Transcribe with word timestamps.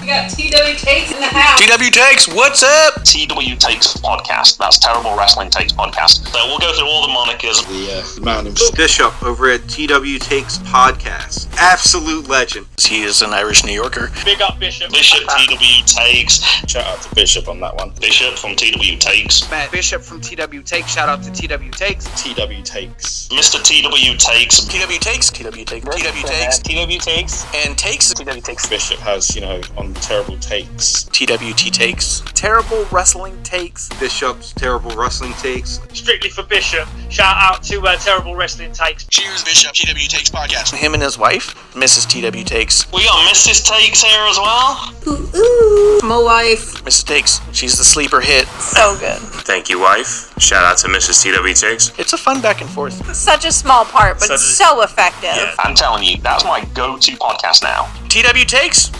We 0.00 0.06
got 0.06 0.30
TW 0.30 0.78
Takes 0.78 1.12
in 1.12 1.20
the 1.20 1.26
house. 1.26 1.60
TW 1.60 1.92
Takes, 1.92 2.26
what's 2.28 2.62
up? 2.62 3.04
TW 3.04 3.58
Takes 3.58 3.92
podcast. 3.98 4.56
That's 4.56 4.78
Terrible 4.78 5.14
Wrestling 5.16 5.50
Takes 5.50 5.72
podcast. 5.72 6.26
So 6.32 6.46
we'll 6.46 6.58
go 6.58 6.72
through 6.72 6.86
all 6.86 7.02
the 7.06 7.12
monikers. 7.12 7.60
The, 7.68 7.98
uh, 7.98 8.14
the 8.14 8.20
man 8.22 8.46
himself. 8.46 8.74
Bishop 8.74 9.22
over 9.22 9.50
at 9.50 9.60
TW 9.68 10.18
Takes 10.18 10.58
Podcast. 10.58 11.48
Absolute 11.58 12.28
legend. 12.28 12.66
He 12.78 13.02
is 13.02 13.20
an 13.20 13.34
Irish 13.34 13.62
New 13.64 13.72
Yorker. 13.72 14.10
Big 14.24 14.40
up 14.40 14.58
Bishop. 14.58 14.90
Bishop 14.90 15.28
TW 15.28 15.84
Takes. 15.84 16.38
Shout 16.66 16.86
out 16.86 17.02
to 17.02 17.14
Bishop 17.14 17.46
on 17.48 17.60
that 17.60 17.76
one. 17.76 17.92
Bishop 18.00 18.38
from 18.38 18.56
TW 18.56 18.98
Takes. 18.98 19.50
Matt 19.50 19.70
Bishop 19.70 20.02
from 20.02 20.20
TW 20.22 20.64
Takes. 20.64 20.92
Shout 20.92 21.08
out 21.10 21.22
to 21.24 21.30
TW 21.30 21.70
Takes. 21.72 22.06
TW 22.22 22.62
takes. 22.64 23.28
Mr. 23.28 23.62
TW 23.62 24.16
Takes. 24.18 24.60
TW 24.64 24.98
Takes, 24.98 25.30
TW 25.30 25.64
Takes, 25.64 25.84
TW 25.86 26.24
Takes, 26.26 26.58
TW 26.58 26.98
Takes. 26.98 27.44
and 27.66 27.76
Takes, 27.76 28.14
TW 28.14 28.40
Takes. 28.42 28.66
Bishop 28.68 28.98
has, 29.00 29.34
you 29.34 29.42
know, 29.42 29.60
on 29.76 29.89
terrible 29.94 30.36
takes. 30.38 31.04
TWT 31.04 31.72
Takes. 31.72 32.20
Terrible 32.34 32.86
Wrestling 32.90 33.40
Takes. 33.42 33.88
Bishop's 34.00 34.52
Terrible 34.52 34.90
Wrestling 34.92 35.32
Takes. 35.34 35.80
Strictly 35.92 36.30
for 36.30 36.42
Bishop. 36.42 36.88
Shout 37.10 37.36
out 37.36 37.62
to 37.64 37.80
uh, 37.82 37.96
Terrible 37.96 38.34
Wrestling 38.34 38.72
Takes. 38.72 39.04
Cheers, 39.06 39.44
Bishop. 39.44 39.72
TW 39.74 40.08
Takes 40.08 40.30
podcast. 40.30 40.74
Him 40.74 40.94
and 40.94 41.02
his 41.02 41.18
wife, 41.18 41.54
Mrs. 41.74 42.06
TW 42.08 42.44
Takes. 42.46 42.90
We 42.92 43.04
got 43.04 43.28
Mrs. 43.30 43.66
Takes 43.68 44.02
here 44.02 44.26
as 44.26 44.38
well. 44.38 44.94
Ooh, 45.06 46.00
My 46.02 46.18
wife. 46.22 46.82
Mrs. 46.84 47.04
Takes, 47.06 47.40
she's 47.52 47.76
the 47.76 47.84
sleeper 47.84 48.20
hit. 48.20 48.46
So 48.48 48.96
good. 48.98 49.18
Thank 49.44 49.68
you, 49.68 49.78
wife. 49.80 50.32
Shout 50.40 50.64
out 50.64 50.78
to 50.78 50.88
Mrs. 50.88 51.22
TW 51.22 51.54
Takes. 51.58 51.98
It's 51.98 52.12
a 52.12 52.18
fun 52.18 52.40
back 52.40 52.60
and 52.60 52.70
forth. 52.70 53.14
Such 53.14 53.44
a 53.44 53.52
small 53.52 53.84
part, 53.84 54.14
but 54.18 54.28
Such 54.28 54.36
a- 54.36 54.38
so 54.38 54.82
effective. 54.82 55.30
Yeah. 55.34 55.54
I'm 55.58 55.74
telling 55.74 56.04
you, 56.04 56.16
that's 56.18 56.44
my 56.44 56.64
go-to 56.74 57.12
podcast 57.12 57.62
now. 57.62 57.90
TW 58.10 58.44
Takes, 58.44 58.90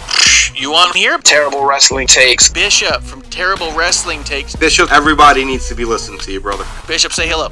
you 0.54 0.72
on 0.72 0.94
here? 0.94 1.18
Terrible 1.18 1.64
Wrestling 1.66 2.06
Takes. 2.06 2.48
Bishop 2.48 3.02
from 3.02 3.22
Terrible 3.22 3.72
Wrestling 3.72 4.22
Takes. 4.22 4.54
Bishop, 4.54 4.92
everybody 4.92 5.44
needs 5.44 5.68
to 5.68 5.74
be 5.74 5.84
listening 5.84 6.20
to 6.20 6.30
you, 6.30 6.40
brother. 6.40 6.64
Bishop, 6.86 7.12
say 7.12 7.28
hello. 7.28 7.48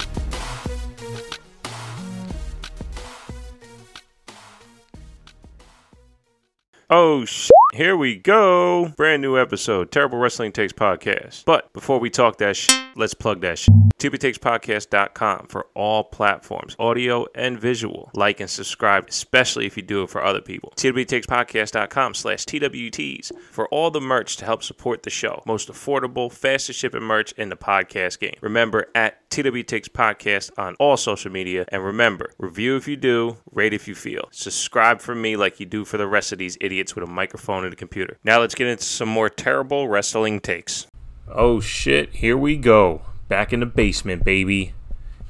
Oh, 6.89 7.25
sh- 7.25 7.49
here 7.73 7.95
we 7.95 8.15
go. 8.15 8.93
Brand 8.97 9.21
new 9.21 9.37
episode, 9.37 9.91
Terrible 9.91 10.17
Wrestling 10.17 10.51
Takes 10.51 10.73
Podcast. 10.73 11.45
But 11.45 11.71
before 11.73 11.99
we 11.99 12.09
talk 12.09 12.37
that 12.39 12.55
sh- 12.55 12.69
let's 12.95 13.13
plug 13.13 13.41
that 13.41 13.59
sh- 13.59 13.69
TWTakesPodcast.com 13.99 15.47
for 15.47 15.67
all 15.75 16.03
platforms, 16.03 16.75
audio 16.79 17.27
and 17.35 17.59
visual. 17.59 18.09
Like 18.15 18.39
and 18.39 18.49
subscribe, 18.49 19.07
especially 19.09 19.65
if 19.65 19.77
you 19.77 19.83
do 19.83 20.03
it 20.03 20.09
for 20.09 20.23
other 20.23 20.41
people. 20.41 20.73
TWTakesPodcast.com 20.77 22.13
slash 22.15 22.45
TWTs 22.45 23.31
for 23.51 23.67
all 23.67 23.91
the 23.91 24.01
merch 24.01 24.37
to 24.37 24.45
help 24.45 24.63
support 24.63 25.03
the 25.03 25.09
show. 25.09 25.43
Most 25.45 25.69
affordable, 25.69 26.31
fastest 26.31 26.79
shipping 26.79 27.03
merch 27.03 27.33
in 27.33 27.49
the 27.49 27.57
podcast 27.57 28.19
game. 28.19 28.35
Remember, 28.41 28.87
at 28.95 29.29
TW 29.29 29.63
Takes 29.65 29.87
Podcast 29.87 30.51
on 30.57 30.75
all 30.79 30.97
social 30.97 31.31
media. 31.31 31.65
And 31.69 31.83
remember, 31.83 32.31
review 32.37 32.75
if 32.75 32.87
you 32.87 32.95
do, 32.95 33.37
rate 33.51 33.73
if 33.73 33.87
you 33.87 33.95
feel. 33.95 34.27
Subscribe 34.31 35.01
for 35.01 35.13
me 35.13 35.35
like 35.35 35.59
you 35.59 35.65
do 35.65 35.85
for 35.85 35.97
the 35.97 36.07
rest 36.07 36.31
of 36.31 36.39
these 36.39 36.57
idiots 36.59 36.95
with 36.95 37.03
a 37.03 37.07
microphone 37.07 37.65
computer. 37.75 38.17
Now 38.23 38.39
let's 38.39 38.55
get 38.55 38.67
into 38.67 38.83
some 38.83 39.09
more 39.09 39.29
terrible 39.29 39.87
wrestling 39.87 40.39
takes. 40.39 40.87
Oh 41.27 41.59
shit, 41.59 42.15
here 42.15 42.37
we 42.37 42.57
go. 42.57 43.01
Back 43.27 43.53
in 43.53 43.59
the 43.59 43.65
basement, 43.65 44.23
baby. 44.23 44.73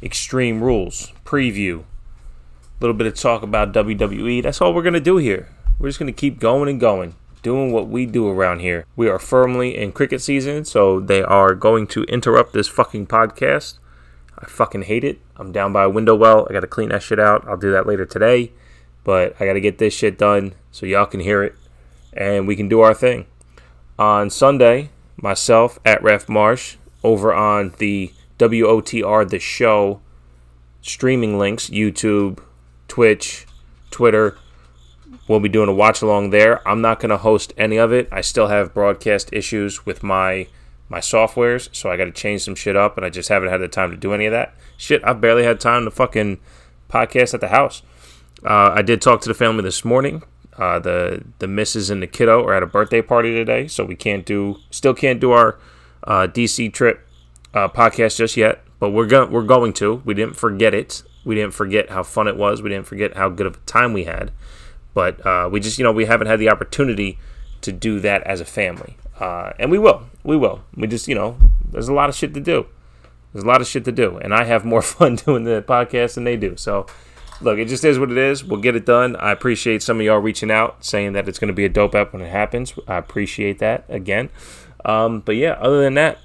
Extreme 0.01 0.63
Rules, 0.63 1.11
preview. 1.25 1.81
A 1.81 2.79
little 2.79 2.95
bit 2.95 3.07
of 3.07 3.15
talk 3.15 3.43
about 3.43 3.73
WWE. 3.73 4.41
That's 4.41 4.61
all 4.61 4.73
we're 4.73 4.83
going 4.83 4.93
to 4.93 5.01
do 5.01 5.17
here. 5.17 5.49
We're 5.77 5.89
just 5.89 5.99
going 5.99 6.13
to 6.13 6.17
keep 6.17 6.39
going 6.39 6.69
and 6.69 6.79
going, 6.79 7.15
doing 7.43 7.73
what 7.73 7.89
we 7.89 8.05
do 8.05 8.29
around 8.29 8.59
here. 8.59 8.85
We 8.95 9.09
are 9.09 9.19
firmly 9.19 9.75
in 9.75 9.91
cricket 9.91 10.21
season, 10.21 10.63
so 10.63 11.01
they 11.01 11.21
are 11.21 11.53
going 11.53 11.87
to 11.87 12.03
interrupt 12.03 12.53
this 12.53 12.69
fucking 12.69 13.07
podcast. 13.07 13.79
I 14.37 14.45
fucking 14.45 14.83
hate 14.83 15.03
it. 15.03 15.19
I'm 15.35 15.51
down 15.51 15.73
by 15.73 15.83
a 15.83 15.89
window 15.89 16.15
well. 16.15 16.47
I 16.49 16.53
got 16.53 16.61
to 16.61 16.67
clean 16.67 16.89
that 16.89 17.03
shit 17.03 17.19
out. 17.19 17.45
I'll 17.45 17.57
do 17.57 17.71
that 17.71 17.85
later 17.85 18.05
today. 18.05 18.53
But 19.03 19.35
I 19.41 19.45
got 19.45 19.53
to 19.53 19.61
get 19.61 19.77
this 19.77 19.93
shit 19.93 20.17
done 20.17 20.53
so 20.71 20.85
y'all 20.85 21.05
can 21.05 21.19
hear 21.19 21.43
it 21.43 21.55
and 22.13 22.47
we 22.47 22.55
can 22.55 22.67
do 22.67 22.81
our 22.81 22.93
thing. 22.93 23.25
On 23.97 24.29
Sunday, 24.29 24.89
myself 25.17 25.79
at 25.85 26.01
Ref 26.01 26.29
Marsh 26.29 26.77
over 27.03 27.33
on 27.33 27.73
the 27.77 28.13
WOTR 28.37 29.29
The 29.29 29.39
Show 29.39 30.01
streaming 30.81 31.37
links 31.37 31.69
YouTube, 31.69 32.39
Twitch, 32.87 33.45
Twitter. 33.91 34.37
We'll 35.27 35.39
be 35.39 35.49
doing 35.49 35.69
a 35.69 35.73
watch 35.73 36.01
along 36.01 36.31
there. 36.31 36.67
I'm 36.67 36.81
not 36.81 36.99
going 36.99 37.09
to 37.09 37.17
host 37.17 37.53
any 37.57 37.77
of 37.77 37.91
it. 37.91 38.07
I 38.11 38.21
still 38.21 38.47
have 38.47 38.73
broadcast 38.73 39.29
issues 39.31 39.85
with 39.85 40.03
my 40.03 40.47
my 40.91 40.99
softwares, 40.99 41.69
so 41.71 41.91
I 41.91 41.97
got 41.97 42.05
to 42.05 42.11
change 42.11 42.41
some 42.41 42.55
shit 42.55 42.75
up, 42.75 42.97
and 42.97 43.05
I 43.05 43.11
just 43.11 43.29
haven't 43.29 43.49
had 43.49 43.61
the 43.61 43.67
time 43.67 43.91
to 43.91 43.97
do 43.97 44.11
any 44.11 44.25
of 44.25 44.31
that. 44.31 44.55
Shit, 44.75 45.03
I've 45.05 45.21
barely 45.21 45.43
had 45.43 45.59
time 45.59 45.85
to 45.85 45.91
fucking 45.91 46.39
podcast 46.89 47.35
at 47.35 47.41
the 47.41 47.49
house. 47.49 47.83
Uh, 48.43 48.73
I 48.73 48.81
did 48.81 48.99
talk 48.99 49.21
to 49.21 49.27
the 49.27 49.35
family 49.35 49.61
this 49.61 49.85
morning. 49.85 50.23
Uh, 50.59 50.77
the 50.77 51.23
the 51.39 51.47
missus 51.47 51.89
and 51.89 52.03
the 52.03 52.07
kiddo 52.07 52.43
are 52.43 52.53
at 52.53 52.61
a 52.61 52.67
birthday 52.67 53.01
party 53.01 53.31
today, 53.33 53.65
so 53.67 53.85
we 53.85 53.95
can't 53.95 54.25
do 54.25 54.57
still 54.69 54.93
can't 54.93 55.21
do 55.21 55.31
our 55.31 55.57
uh, 56.03 56.27
DC 56.27 56.73
trip 56.73 57.07
uh, 57.53 57.69
podcast 57.69 58.17
just 58.17 58.35
yet. 58.35 58.61
But 58.77 58.89
we're 58.89 59.07
going 59.07 59.31
we're 59.31 59.43
going 59.43 59.71
to. 59.73 60.01
We 60.03 60.13
didn't 60.13 60.35
forget 60.35 60.73
it. 60.73 61.01
We 61.23 61.35
didn't 61.35 61.53
forget 61.53 61.89
how 61.89 62.03
fun 62.03 62.27
it 62.27 62.35
was. 62.35 62.61
We 62.61 62.69
didn't 62.69 62.87
forget 62.87 63.15
how 63.15 63.29
good 63.29 63.47
of 63.47 63.55
a 63.55 63.59
time 63.59 63.93
we 63.93 64.03
had. 64.03 64.31
But 64.93 65.25
uh, 65.25 65.47
we 65.49 65.61
just 65.61 65.77
you 65.77 65.83
know 65.83 65.93
we 65.93 66.05
haven't 66.05 66.27
had 66.27 66.39
the 66.39 66.49
opportunity 66.49 67.17
to 67.61 67.71
do 67.71 68.01
that 68.01 68.23
as 68.23 68.41
a 68.41 68.45
family, 68.45 68.97
uh, 69.19 69.53
and 69.59 69.71
we 69.71 69.79
will. 69.79 70.07
We 70.23 70.35
will. 70.35 70.63
We 70.75 70.87
just 70.87 71.07
you 71.07 71.15
know 71.15 71.37
there's 71.71 71.87
a 71.87 71.93
lot 71.93 72.09
of 72.09 72.15
shit 72.15 72.33
to 72.33 72.41
do. 72.41 72.65
There's 73.31 73.45
a 73.45 73.47
lot 73.47 73.61
of 73.61 73.67
shit 73.67 73.85
to 73.85 73.91
do, 73.93 74.17
and 74.17 74.33
I 74.33 74.43
have 74.43 74.65
more 74.65 74.81
fun 74.95 75.15
doing 75.15 75.45
the 75.45 75.63
podcast 75.65 76.15
than 76.15 76.25
they 76.25 76.35
do. 76.35 76.57
So 76.57 76.85
look, 77.41 77.59
it 77.59 77.65
just 77.65 77.83
is 77.83 77.99
what 77.99 78.11
it 78.11 78.17
is. 78.17 78.43
We'll 78.43 78.59
get 78.59 78.75
it 78.75 78.85
done. 78.85 79.15
I 79.15 79.31
appreciate 79.31 79.81
some 79.81 79.99
of 79.99 80.05
y'all 80.05 80.19
reaching 80.19 80.51
out, 80.51 80.83
saying 80.83 81.13
that 81.13 81.27
it's 81.27 81.39
going 81.39 81.49
to 81.49 81.53
be 81.53 81.65
a 81.65 81.69
dope 81.69 81.95
app 81.95 82.13
when 82.13 82.21
it 82.21 82.29
happens. 82.29 82.73
I 82.87 82.97
appreciate 82.97 83.59
that 83.59 83.85
again. 83.89 84.29
Um, 84.85 85.21
but 85.21 85.35
yeah, 85.35 85.53
other 85.53 85.81
than 85.81 85.95
that, 85.95 86.19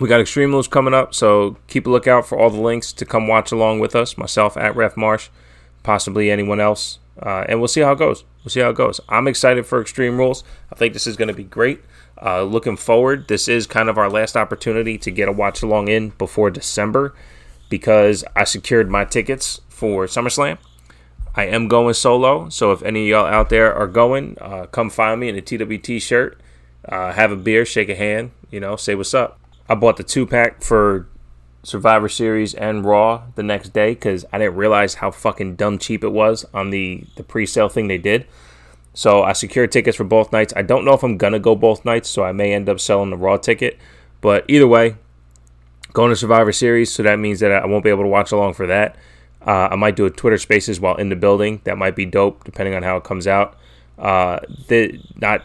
we 0.00 0.08
got 0.08 0.20
Extreme 0.20 0.50
Rules 0.50 0.68
coming 0.68 0.94
up, 0.94 1.14
so 1.14 1.56
keep 1.68 1.86
a 1.86 1.90
lookout 1.90 2.26
for 2.26 2.38
all 2.38 2.50
the 2.50 2.60
links 2.60 2.92
to 2.94 3.04
come 3.04 3.28
watch 3.28 3.52
along 3.52 3.78
with 3.78 3.94
us. 3.94 4.18
Myself 4.18 4.56
at 4.56 4.74
Ref 4.74 4.96
Marsh, 4.96 5.28
possibly 5.82 6.30
anyone 6.30 6.60
else, 6.60 6.98
uh, 7.22 7.44
and 7.48 7.60
we'll 7.60 7.68
see 7.68 7.80
how 7.80 7.92
it 7.92 7.98
goes. 7.98 8.24
We'll 8.42 8.50
see 8.50 8.60
how 8.60 8.70
it 8.70 8.76
goes. 8.76 9.00
I'm 9.08 9.28
excited 9.28 9.66
for 9.66 9.80
Extreme 9.80 10.18
Rules. 10.18 10.42
I 10.72 10.74
think 10.74 10.94
this 10.94 11.06
is 11.06 11.16
going 11.16 11.28
to 11.28 11.34
be 11.34 11.44
great. 11.44 11.80
Uh, 12.20 12.42
looking 12.42 12.76
forward. 12.76 13.28
This 13.28 13.48
is 13.48 13.66
kind 13.66 13.88
of 13.88 13.98
our 13.98 14.10
last 14.10 14.36
opportunity 14.36 14.98
to 14.98 15.10
get 15.10 15.28
a 15.28 15.32
watch 15.32 15.62
along 15.62 15.88
in 15.88 16.10
before 16.10 16.50
December 16.50 17.14
because 17.68 18.24
I 18.36 18.44
secured 18.44 18.90
my 18.90 19.04
tickets 19.04 19.60
for 19.74 20.06
SummerSlam. 20.06 20.58
I 21.34 21.46
am 21.46 21.66
going 21.66 21.94
solo, 21.94 22.48
so 22.48 22.70
if 22.70 22.82
any 22.82 23.02
of 23.02 23.08
y'all 23.08 23.26
out 23.26 23.48
there 23.48 23.74
are 23.74 23.88
going, 23.88 24.38
uh, 24.40 24.66
come 24.66 24.88
find 24.88 25.20
me 25.20 25.28
in 25.28 25.36
a 25.36 25.40
TWT 25.40 26.00
shirt. 26.00 26.40
Uh, 26.88 27.12
have 27.12 27.32
a 27.32 27.36
beer, 27.36 27.64
shake 27.64 27.88
a 27.88 27.94
hand, 27.94 28.30
you 28.50 28.60
know, 28.60 28.76
say 28.76 28.94
what's 28.94 29.14
up. 29.14 29.40
I 29.68 29.74
bought 29.74 29.96
the 29.96 30.04
two 30.04 30.26
pack 30.26 30.62
for 30.62 31.08
Survivor 31.64 32.08
Series 32.08 32.54
and 32.54 32.84
Raw 32.84 33.24
the 33.34 33.42
next 33.42 33.70
day 33.72 33.94
because 33.94 34.24
I 34.32 34.38
didn't 34.38 34.56
realize 34.56 34.94
how 34.94 35.10
fucking 35.10 35.56
dumb 35.56 35.78
cheap 35.78 36.04
it 36.04 36.10
was 36.10 36.44
on 36.54 36.70
the, 36.70 37.04
the 37.16 37.24
pre 37.24 37.46
sale 37.46 37.68
thing 37.68 37.88
they 37.88 37.98
did. 37.98 38.26
So 38.92 39.22
I 39.22 39.32
secured 39.32 39.72
tickets 39.72 39.96
for 39.96 40.04
both 40.04 40.30
nights. 40.30 40.52
I 40.54 40.62
don't 40.62 40.84
know 40.84 40.92
if 40.92 41.02
I'm 41.02 41.16
gonna 41.16 41.40
go 41.40 41.56
both 41.56 41.84
nights, 41.84 42.08
so 42.08 42.22
I 42.22 42.32
may 42.32 42.52
end 42.52 42.68
up 42.68 42.78
selling 42.78 43.10
the 43.10 43.16
Raw 43.16 43.38
ticket. 43.38 43.78
But 44.20 44.44
either 44.46 44.68
way, 44.68 44.96
going 45.94 46.10
to 46.10 46.16
Survivor 46.16 46.52
Series, 46.52 46.92
so 46.92 47.02
that 47.02 47.18
means 47.18 47.40
that 47.40 47.52
I 47.52 47.66
won't 47.66 47.84
be 47.84 47.90
able 47.90 48.04
to 48.04 48.08
watch 48.08 48.30
along 48.30 48.54
for 48.54 48.66
that. 48.66 48.96
Uh, 49.46 49.68
I 49.70 49.76
might 49.76 49.96
do 49.96 50.06
a 50.06 50.10
Twitter 50.10 50.38
Spaces 50.38 50.80
while 50.80 50.96
in 50.96 51.08
the 51.08 51.16
building. 51.16 51.60
That 51.64 51.78
might 51.78 51.96
be 51.96 52.06
dope, 52.06 52.44
depending 52.44 52.74
on 52.74 52.82
how 52.82 52.96
it 52.96 53.04
comes 53.04 53.26
out. 53.26 53.56
Uh, 53.98 54.40
the 54.68 55.00
not 55.16 55.44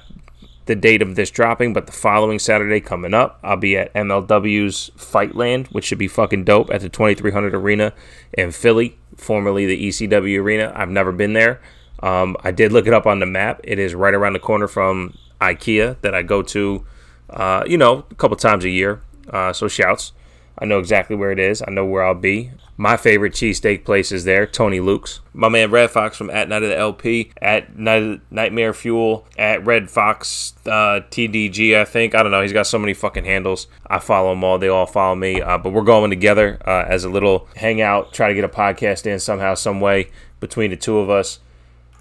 the 0.69 0.75
date 0.75 1.01
of 1.01 1.15
this 1.15 1.31
dropping, 1.31 1.73
but 1.73 1.88
the 1.88 1.91
following 1.91 2.38
Saturday 2.38 2.79
coming 2.79 3.13
up, 3.13 3.39
I'll 3.44 3.57
be 3.57 3.75
at 3.75 3.91
MLW's 3.95 4.91
Fightland, 4.95 5.68
which 5.68 5.85
should 5.85 5.97
be 5.97 6.07
fucking 6.07 6.44
dope 6.44 6.69
at 6.71 6.81
the 6.81 6.89
2300 6.89 7.56
Arena 7.56 7.91
in 8.33 8.51
Philly, 8.51 8.95
formerly 9.18 9.65
the 9.65 9.88
ECW 9.88 10.39
Arena. 10.39 10.71
I've 10.75 10.89
never 10.89 11.12
been 11.12 11.33
there. 11.33 11.59
Um, 12.03 12.38
I 12.44 12.51
did 12.51 12.71
look 12.71 12.85
it 12.85 12.94
up 12.94 13.07
on 13.07 13.18
the 13.18 13.25
map. 13.25 13.62
It 13.63 13.79
is 13.79 13.95
right 13.95 14.13
around 14.13 14.33
the 14.33 14.39
corner 14.39 14.68
from 14.68 15.18
IKEA 15.41 16.00
that 16.01 16.13
I 16.13 16.21
go 16.21 16.44
to, 16.44 16.85
uh, 17.31 17.63
you 17.65 17.77
know, 17.77 18.06
a 18.12 18.15
couple 18.15 18.38
times 18.38 18.63
a 18.63 18.69
year. 18.69 19.01
Uh, 19.27 19.51
so 19.51 19.68
shouts. 19.68 20.13
I 20.59 20.65
know 20.65 20.79
exactly 20.79 21.15
where 21.15 21.31
it 21.31 21.39
is. 21.39 21.63
I 21.65 21.71
know 21.71 21.85
where 21.85 22.03
I'll 22.03 22.13
be. 22.13 22.51
My 22.75 22.95
favorite 22.95 23.33
cheesesteak 23.33 23.83
place 23.83 24.11
is 24.11 24.23
there, 24.23 24.45
Tony 24.45 24.79
Luke's. 24.79 25.19
My 25.33 25.50
man 25.50 25.71
Red 25.71 25.91
Fox 25.91 26.15
from 26.17 26.29
at 26.29 26.47
Night 26.47 26.63
of 26.63 26.69
the 26.69 26.77
LP, 26.77 27.31
at 27.41 27.77
Night, 27.77 28.21
Nightmare 28.31 28.73
Fuel, 28.73 29.27
at 29.38 29.65
Red 29.65 29.89
Fox 29.89 30.53
uh, 30.65 31.01
TDG, 31.11 31.75
I 31.75 31.83
think. 31.83 32.15
I 32.15 32.23
don't 32.23 32.31
know. 32.31 32.41
He's 32.41 32.53
got 32.53 32.67
so 32.67 32.79
many 32.79 32.94
fucking 32.94 33.25
handles. 33.25 33.67
I 33.88 34.00
follow 34.00 34.29
them 34.29 34.44
all. 34.44 34.57
They 34.59 34.69
all 34.69 34.85
follow 34.85 35.15
me. 35.15 35.41
Uh, 35.41 35.57
but 35.57 35.71
we're 35.71 35.81
going 35.81 36.09
together 36.09 36.57
uh, 36.65 36.85
as 36.88 37.03
a 37.03 37.09
little 37.09 37.50
hangout, 37.56 38.13
try 38.13 38.29
to 38.29 38.33
get 38.33 38.45
a 38.45 38.50
podcast 38.50 39.06
in 39.06 39.19
somehow, 39.19 39.56
some 39.56 39.81
way 39.81 40.09
between 40.39 40.71
the 40.71 40.77
two 40.77 41.00
of 41.00 41.09
us. 41.09 41.39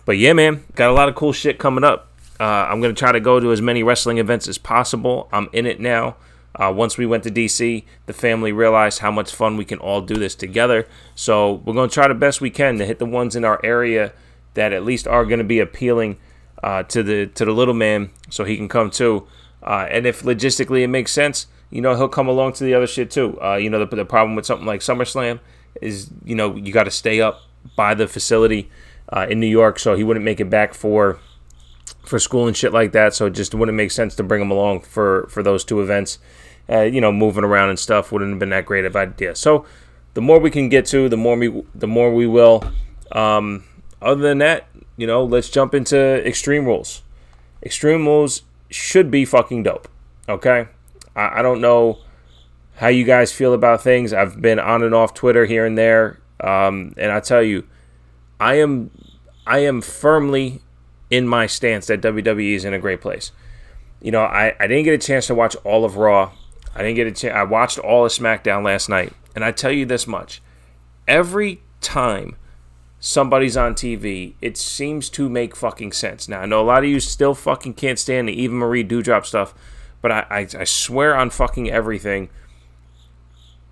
But 0.05 0.17
yeah, 0.19 0.33
man, 0.33 0.65
got 0.75 0.91
a 0.91 0.95
lot 0.95 1.09
of 1.09 1.15
cool 1.15 1.33
shit 1.33 1.59
coming 1.59 1.85
up. 1.85 2.09
Uh, 2.41 2.45
I'm 2.45 2.81
going 2.81 2.95
to 2.95 2.99
try 2.99 3.11
to 3.11 3.21
go 3.21 3.41
to 3.41 3.51
as 3.51 3.61
many 3.61 3.83
wrestling 3.83 4.19
events 4.19 4.47
as 4.47 4.59
possible. 4.59 5.29
I'm 5.33 5.49
in 5.53 5.67
it 5.67 5.81
now. 5.81 6.17
Uh, 6.59 6.73
once 6.75 6.99
we 6.99 7.07
went 7.07 7.23
to 7.23 7.31
DC, 7.31 7.85
the 8.07 8.13
family 8.13 8.53
realized 8.53 8.99
how 8.99 9.11
much 9.11 9.33
fun 9.33 9.57
we 9.57 9.65
can 9.65 9.79
all 9.79 10.01
do 10.01 10.15
this 10.15 10.35
together. 10.35 10.89
So 11.15 11.55
we're 11.65 11.75
going 11.75 11.89
to 11.89 11.95
try 11.95 12.09
the 12.09 12.15
best 12.15 12.41
we 12.41 12.51
can 12.51 12.79
to 12.79 12.85
hit 12.87 12.99
the 12.99 13.07
ones 13.07 13.37
in 13.37 13.45
our 13.45 13.61
area 13.63 14.13
that 14.55 14.73
at 14.73 14.85
least 14.85 15.07
are 15.07 15.25
going 15.25 15.39
to 15.39 15.45
be 15.45 15.61
appealing 15.61 16.19
uh, 16.63 16.83
to 16.85 17.03
the 17.03 17.27
to 17.27 17.45
the 17.45 17.53
little 17.53 17.75
man, 17.75 18.11
so 18.31 18.45
he 18.45 18.57
can 18.57 18.69
come 18.69 18.91
too. 18.91 19.27
Uh, 19.63 19.87
and 19.91 20.07
if 20.07 20.23
logistically 20.23 20.83
it 20.83 20.89
makes 20.89 21.13
sense, 21.13 21.47
you 21.71 21.81
know 21.81 21.95
he'll 21.95 22.09
come 22.09 22.27
along 22.27 22.55
to 22.55 22.65
the 22.65 22.75
other 22.75 22.87
shit 22.87 23.11
too. 23.11 23.41
Uh, 23.41 23.55
you 23.55 23.71
know 23.71 23.85
the, 23.85 23.97
the 23.97 24.05
problem 24.05 24.35
with 24.35 24.45
something 24.47 24.67
like 24.67 24.81
SummerSlam 24.81 25.39
is 25.81 26.11
you 26.25 26.35
know 26.35 26.57
you 26.57 26.73
got 26.73 26.85
to 26.85 26.91
stay 26.91 27.21
up 27.21 27.43
by 27.77 27.95
the 27.95 28.09
facility 28.09 28.69
uh, 29.13 29.27
in 29.31 29.39
New 29.39 29.47
York, 29.47 29.79
so 29.79 29.95
he 29.95 30.03
wouldn't 30.03 30.25
make 30.25 30.41
it 30.41 30.51
back 30.51 30.75
for 30.75 31.21
for 32.05 32.19
school 32.19 32.47
and 32.47 32.57
shit 32.57 32.73
like 32.73 32.93
that. 32.93 33.15
So 33.15 33.27
it 33.27 33.35
just 33.35 33.55
wouldn't 33.55 33.77
make 33.77 33.91
sense 33.91 34.15
to 34.17 34.23
bring 34.25 34.43
him 34.43 34.51
along 34.51 34.81
for 34.81 35.29
for 35.31 35.43
those 35.43 35.65
two 35.65 35.81
events. 35.81 36.19
Uh, 36.71 36.83
you 36.83 37.01
know, 37.01 37.11
moving 37.11 37.45
around 37.45 37.71
and 37.71 37.79
stuff 37.79 38.13
wouldn't 38.13 38.31
have 38.31 38.39
been 38.39 38.51
that 38.51 38.67
great 38.67 38.85
of 38.85 38.95
idea. 38.95 39.35
So 39.35 39.65
the 40.15 40.21
more 40.21 40.39
we 40.39 40.51
can 40.51 40.69
get 40.69 40.85
to, 40.87 41.09
the 41.09 41.17
more 41.17 41.37
we 41.37 41.63
the 41.75 41.87
more 41.87 42.13
we 42.13 42.27
will. 42.27 42.65
Um, 43.13 43.65
other 44.03 44.21
than 44.21 44.39
that, 44.39 44.69
you 44.97 45.07
know, 45.07 45.25
let's 45.25 45.49
jump 45.49 45.75
into 45.75 45.97
Extreme 46.27 46.67
Rules. 46.67 47.03
Extreme 47.63 48.07
Rules 48.07 48.43
should 48.71 49.11
be 49.11 49.25
fucking 49.25 49.63
dope. 49.63 49.89
Okay, 50.29 50.69
I, 51.17 51.39
I 51.39 51.43
don't 51.43 51.61
know 51.61 51.99
how 52.77 52.89
you 52.89 53.05
guys 53.05 53.33
feel 53.33 53.55
about 53.55 53.83
things. 53.83 54.13
I've 54.13 54.41
been 54.41 54.59
on 54.59 54.83
and 54.83 54.95
off 54.95 55.15
Twitter 55.15 55.47
here 55.47 55.65
and 55.65 55.77
there, 55.77 56.21
um, 56.41 56.95
and 56.97 57.11
I 57.11 57.21
tell 57.21 57.43
you, 57.43 57.67
I 58.39 58.57
am 58.57 58.91
I 59.47 59.61
am 59.61 59.81
firmly 59.81 60.61
in 61.11 61.27
my 61.27 61.47
stance 61.47 61.87
that 61.87 62.01
WWE 62.03 62.55
is 62.55 62.65
in 62.65 62.75
a 62.75 62.79
great 62.79 63.01
place. 63.01 63.33
You 64.01 64.13
know, 64.13 64.23
I, 64.23 64.55
I 64.61 64.67
didn't 64.67 64.85
get 64.85 64.95
a 64.95 64.99
chance 64.99 65.27
to 65.29 65.35
watch 65.35 65.57
all 65.65 65.85
of 65.85 65.97
Raw. 65.97 66.33
I 66.75 66.83
didn't 66.83 66.97
get 66.97 67.07
a 67.07 67.13
chance. 67.13 67.35
I 67.35 67.43
watched 67.45 67.79
all 67.79 68.05
of 68.05 68.13
SmackDown 68.13 68.65
last 68.65 68.89
night, 68.89 69.13
and 69.35 69.45
I 69.45 69.53
tell 69.53 69.73
you 69.73 69.87
this 69.87 70.07
much: 70.07 70.43
every 71.07 71.61
time 71.81 72.37
somebody's 73.01 73.57
on 73.57 73.75
TV, 73.75 74.35
it 74.41 74.57
seems 74.57 75.09
to 75.11 75.29
make 75.29 75.57
fucking 75.57 75.93
sense. 75.93 76.29
Now 76.29 76.41
I 76.41 76.47
know 76.47 76.61
a 76.61 76.65
lot 76.65 76.85
of 76.85 76.91
you 76.91 77.01
still 77.01 77.35
fucking 77.35 77.75
can't 77.75 77.99
stand 77.99 78.29
the 78.29 78.43
Eva 78.43 78.55
Marie 78.55 78.85
Doudrop 78.85 79.25
stuff, 79.25 79.55
but 80.03 80.11
I, 80.11 80.27
I, 80.31 80.47
I 80.59 80.65
swear 80.65 81.17
on 81.17 81.31
fucking 81.31 81.71
everything 81.71 82.29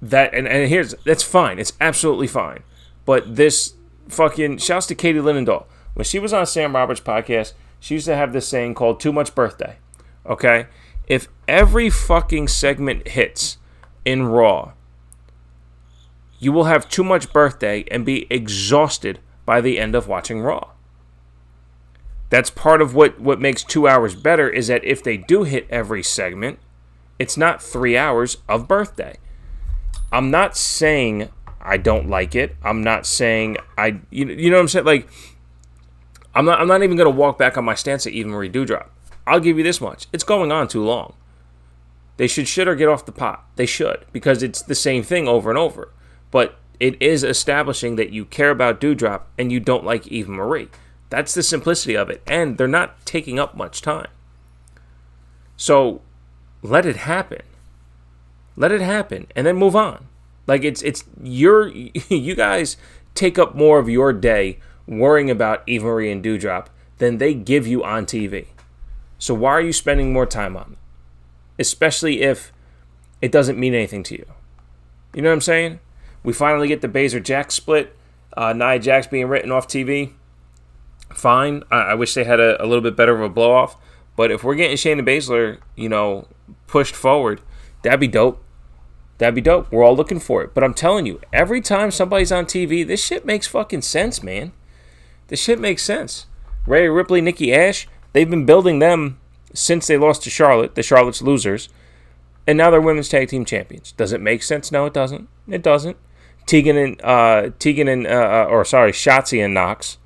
that 0.02 0.34
and, 0.34 0.46
and 0.46 0.68
here's 0.68 0.94
that's 1.04 1.22
fine. 1.22 1.58
It's 1.58 1.72
absolutely 1.80 2.26
fine. 2.26 2.62
But 3.04 3.36
this 3.36 3.74
fucking 4.08 4.58
shouts 4.58 4.86
to 4.86 4.94
Katie 4.94 5.18
Linendoll. 5.18 5.66
When 5.94 6.04
she 6.04 6.18
was 6.18 6.32
on 6.32 6.46
Sam 6.46 6.74
Roberts' 6.74 7.00
podcast, 7.00 7.54
she 7.80 7.94
used 7.94 8.06
to 8.06 8.16
have 8.16 8.32
this 8.32 8.48
saying 8.48 8.74
called 8.74 9.00
too 9.00 9.12
much 9.12 9.34
birthday. 9.34 9.76
Okay? 10.26 10.66
If 11.06 11.28
every 11.46 11.90
fucking 11.90 12.48
segment 12.48 13.08
hits 13.08 13.58
in 14.04 14.26
Raw, 14.26 14.72
you 16.38 16.52
will 16.52 16.64
have 16.64 16.88
too 16.88 17.04
much 17.04 17.32
birthday 17.32 17.84
and 17.90 18.04
be 18.04 18.26
exhausted 18.28 19.20
by 19.44 19.60
the 19.60 19.78
end 19.78 19.94
of 19.94 20.08
watching 20.08 20.40
Raw. 20.40 20.70
That's 22.28 22.50
part 22.50 22.82
of 22.82 22.94
what, 22.94 23.20
what 23.20 23.40
makes 23.40 23.62
two 23.62 23.86
hours 23.86 24.14
better 24.14 24.48
is 24.48 24.66
that 24.66 24.84
if 24.84 25.02
they 25.02 25.16
do 25.16 25.44
hit 25.44 25.66
every 25.70 26.02
segment, 26.02 26.58
it's 27.18 27.36
not 27.36 27.62
three 27.62 27.96
hours 27.96 28.38
of 28.48 28.68
birthday. 28.68 29.16
I'm 30.12 30.30
not 30.30 30.56
saying 30.56 31.30
I 31.60 31.76
don't 31.76 32.08
like 32.08 32.34
it. 32.34 32.56
I'm 32.62 32.82
not 32.82 33.06
saying 33.06 33.56
I 33.76 34.00
you, 34.10 34.26
you 34.26 34.50
know 34.50 34.56
what 34.56 34.62
I'm 34.62 34.68
saying 34.68 34.84
like 34.84 35.08
I'm 36.34 36.44
not 36.44 36.60
I'm 36.60 36.68
not 36.68 36.82
even 36.82 36.96
gonna 36.96 37.10
walk 37.10 37.38
back 37.38 37.56
on 37.56 37.64
my 37.64 37.74
stance 37.74 38.06
at 38.06 38.12
Eva 38.12 38.28
Marie 38.28 38.50
Doudrop. 38.50 38.88
I'll 39.26 39.40
give 39.40 39.58
you 39.58 39.64
this 39.64 39.80
much. 39.80 40.06
It's 40.12 40.24
going 40.24 40.52
on 40.52 40.68
too 40.68 40.84
long. 40.84 41.14
They 42.16 42.26
should 42.26 42.48
shit 42.48 42.68
or 42.68 42.74
get 42.74 42.88
off 42.88 43.04
the 43.04 43.12
pot. 43.12 43.44
They 43.56 43.66
should 43.66 44.04
because 44.12 44.42
it's 44.42 44.62
the 44.62 44.74
same 44.74 45.02
thing 45.02 45.28
over 45.28 45.50
and 45.50 45.58
over. 45.58 45.92
But 46.30 46.56
it 46.80 47.00
is 47.00 47.24
establishing 47.24 47.96
that 47.96 48.10
you 48.10 48.24
care 48.24 48.50
about 48.50 48.80
Doudrop 48.80 49.22
and 49.38 49.50
you 49.50 49.60
don't 49.60 49.84
like 49.84 50.06
Eva 50.08 50.30
Marie. 50.30 50.68
That's 51.08 51.34
the 51.34 51.42
simplicity 51.42 51.96
of 51.96 52.10
it, 52.10 52.20
and 52.26 52.58
they're 52.58 52.66
not 52.66 53.04
taking 53.06 53.38
up 53.38 53.56
much 53.56 53.80
time. 53.80 54.08
So 55.56 56.02
let 56.62 56.84
it 56.84 56.96
happen. 56.96 57.42
Let 58.56 58.72
it 58.72 58.80
happen, 58.80 59.26
and 59.36 59.46
then 59.46 59.56
move 59.56 59.76
on. 59.76 60.06
Like 60.46 60.64
it's 60.64 60.82
it's 60.82 61.04
your 61.22 61.68
you 62.08 62.34
guys 62.34 62.76
take 63.14 63.38
up 63.38 63.54
more 63.54 63.78
of 63.78 63.88
your 63.88 64.12
day 64.12 64.58
worrying 64.86 65.30
about 65.30 65.62
Eva 65.66 65.86
Marie 65.86 66.10
and 66.10 66.24
Doudrop 66.24 66.66
than 66.98 67.18
they 67.18 67.34
give 67.34 67.66
you 67.66 67.84
on 67.84 68.06
TV. 68.06 68.46
So 69.18 69.34
why 69.34 69.52
are 69.52 69.60
you 69.60 69.72
spending 69.72 70.12
more 70.12 70.26
time 70.26 70.56
on 70.56 70.72
it? 70.72 70.78
Especially 71.58 72.22
if 72.22 72.52
it 73.22 73.32
doesn't 73.32 73.58
mean 73.58 73.74
anything 73.74 74.02
to 74.04 74.14
you. 74.14 74.26
You 75.14 75.22
know 75.22 75.30
what 75.30 75.34
I'm 75.36 75.40
saying? 75.40 75.80
We 76.22 76.32
finally 76.32 76.68
get 76.68 76.82
the 76.82 76.88
Baszler 76.88 77.22
Jax 77.22 77.54
split. 77.54 77.96
Uh, 78.36 78.52
Nia 78.52 78.78
Jax 78.78 79.06
being 79.06 79.28
written 79.28 79.50
off 79.50 79.66
TV. 79.66 80.12
Fine. 81.14 81.62
I, 81.70 81.76
I 81.76 81.94
wish 81.94 82.12
they 82.14 82.24
had 82.24 82.40
a, 82.40 82.62
a, 82.62 82.66
little 82.66 82.82
bit 82.82 82.96
better 82.96 83.14
of 83.14 83.22
a 83.22 83.28
blow 83.28 83.52
off. 83.52 83.76
But 84.16 84.30
if 84.30 84.44
we're 84.44 84.54
getting 84.54 84.76
Shayna 84.76 85.06
Baszler, 85.06 85.58
you 85.74 85.88
know, 85.88 86.28
pushed 86.66 86.94
forward, 86.94 87.40
that'd 87.82 88.00
be 88.00 88.08
dope. 88.08 88.42
That'd 89.18 89.34
be 89.34 89.40
dope. 89.40 89.72
We're 89.72 89.84
all 89.84 89.96
looking 89.96 90.20
for 90.20 90.42
it. 90.42 90.52
But 90.52 90.64
I'm 90.64 90.74
telling 90.74 91.06
you, 91.06 91.20
every 91.32 91.62
time 91.62 91.90
somebody's 91.90 92.32
on 92.32 92.44
TV, 92.44 92.86
this 92.86 93.02
shit 93.02 93.24
makes 93.24 93.46
fucking 93.46 93.82
sense, 93.82 94.22
man. 94.22 94.52
This 95.28 95.40
shit 95.40 95.58
makes 95.58 95.82
sense. 95.82 96.26
Rhea 96.66 96.90
Ripley, 96.90 97.20
Nikki 97.20 97.54
Ash, 97.54 97.88
they've 98.16 98.30
been 98.30 98.46
building 98.46 98.78
them 98.78 99.20
since 99.52 99.86
they 99.86 99.98
lost 99.98 100.22
to 100.22 100.30
Charlotte, 100.30 100.74
the 100.74 100.82
Charlotte's 100.82 101.20
losers, 101.20 101.68
and 102.46 102.56
now 102.56 102.70
they're 102.70 102.80
women's 102.80 103.10
tag 103.10 103.28
team 103.28 103.44
champions. 103.44 103.92
Does 103.92 104.10
it 104.10 104.22
make 104.22 104.42
sense? 104.42 104.72
No, 104.72 104.86
it 104.86 104.94
doesn't. 104.94 105.28
It 105.46 105.62
doesn't. 105.62 105.98
Tegan 106.46 106.78
and 106.78 107.04
uh, 107.04 107.50
Tegan 107.58 107.88
and 107.88 108.06
uh, 108.06 108.10
uh 108.10 108.46
or 108.48 108.64
sorry, 108.64 108.92
Shotzi 108.92 109.44
and 109.44 109.52
Nox 109.52 109.98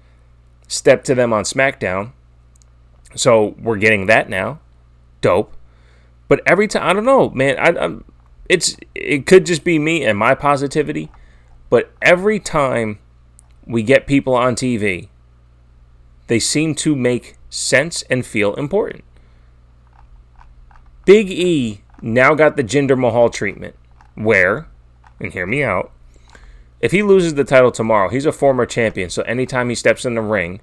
stepped 0.67 1.07
to 1.07 1.15
them 1.15 1.33
on 1.33 1.45
SmackDown, 1.45 2.11
so 3.15 3.55
we're 3.63 3.77
getting 3.77 4.07
that 4.07 4.29
now. 4.29 4.59
Dope. 5.21 5.55
But 6.27 6.41
every 6.45 6.67
time, 6.67 6.89
I 6.89 6.93
don't 6.93 7.05
know, 7.05 7.31
man. 7.31 7.59
I, 7.61 7.79
I'm 7.81 8.05
it's 8.49 8.77
it 8.97 9.25
could 9.25 9.47
just 9.47 9.63
be 9.63 9.79
me 9.79 10.05
and 10.05 10.19
my 10.19 10.35
positivity, 10.35 11.13
but 11.69 11.93
every 12.03 12.41
time 12.41 12.99
we 13.65 13.85
get 13.85 14.09
people 14.09 14.35
on 14.35 14.57
TV, 14.57 15.09
they 16.27 16.41
seem 16.41 16.75
to 16.75 16.97
make 16.97 17.37
sense 17.51 18.03
and 18.09 18.25
feel 18.25 18.55
important. 18.55 19.05
Big 21.05 21.31
E 21.31 21.83
now 22.01 22.35
got 22.35 22.57
the 22.57 22.65
Jinder 22.65 22.99
Mahal 22.99 23.29
treatment, 23.29 23.75
where, 24.15 24.69
and 25.21 25.33
hear 25.33 25.47
me 25.47 25.63
out, 25.63 25.93
if 26.81 26.93
he 26.93 27.03
loses 27.03 27.35
the 27.35 27.45
title 27.45 27.71
tomorrow, 27.71 28.09
he's 28.09 28.25
a 28.25 28.33
former 28.33 28.65
champion, 28.65 29.11
so 29.11 29.23
anytime 29.23 29.69
he 29.69 29.75
steps 29.75 30.07
in 30.07 30.15
the 30.15 30.23
ring, 30.23 30.61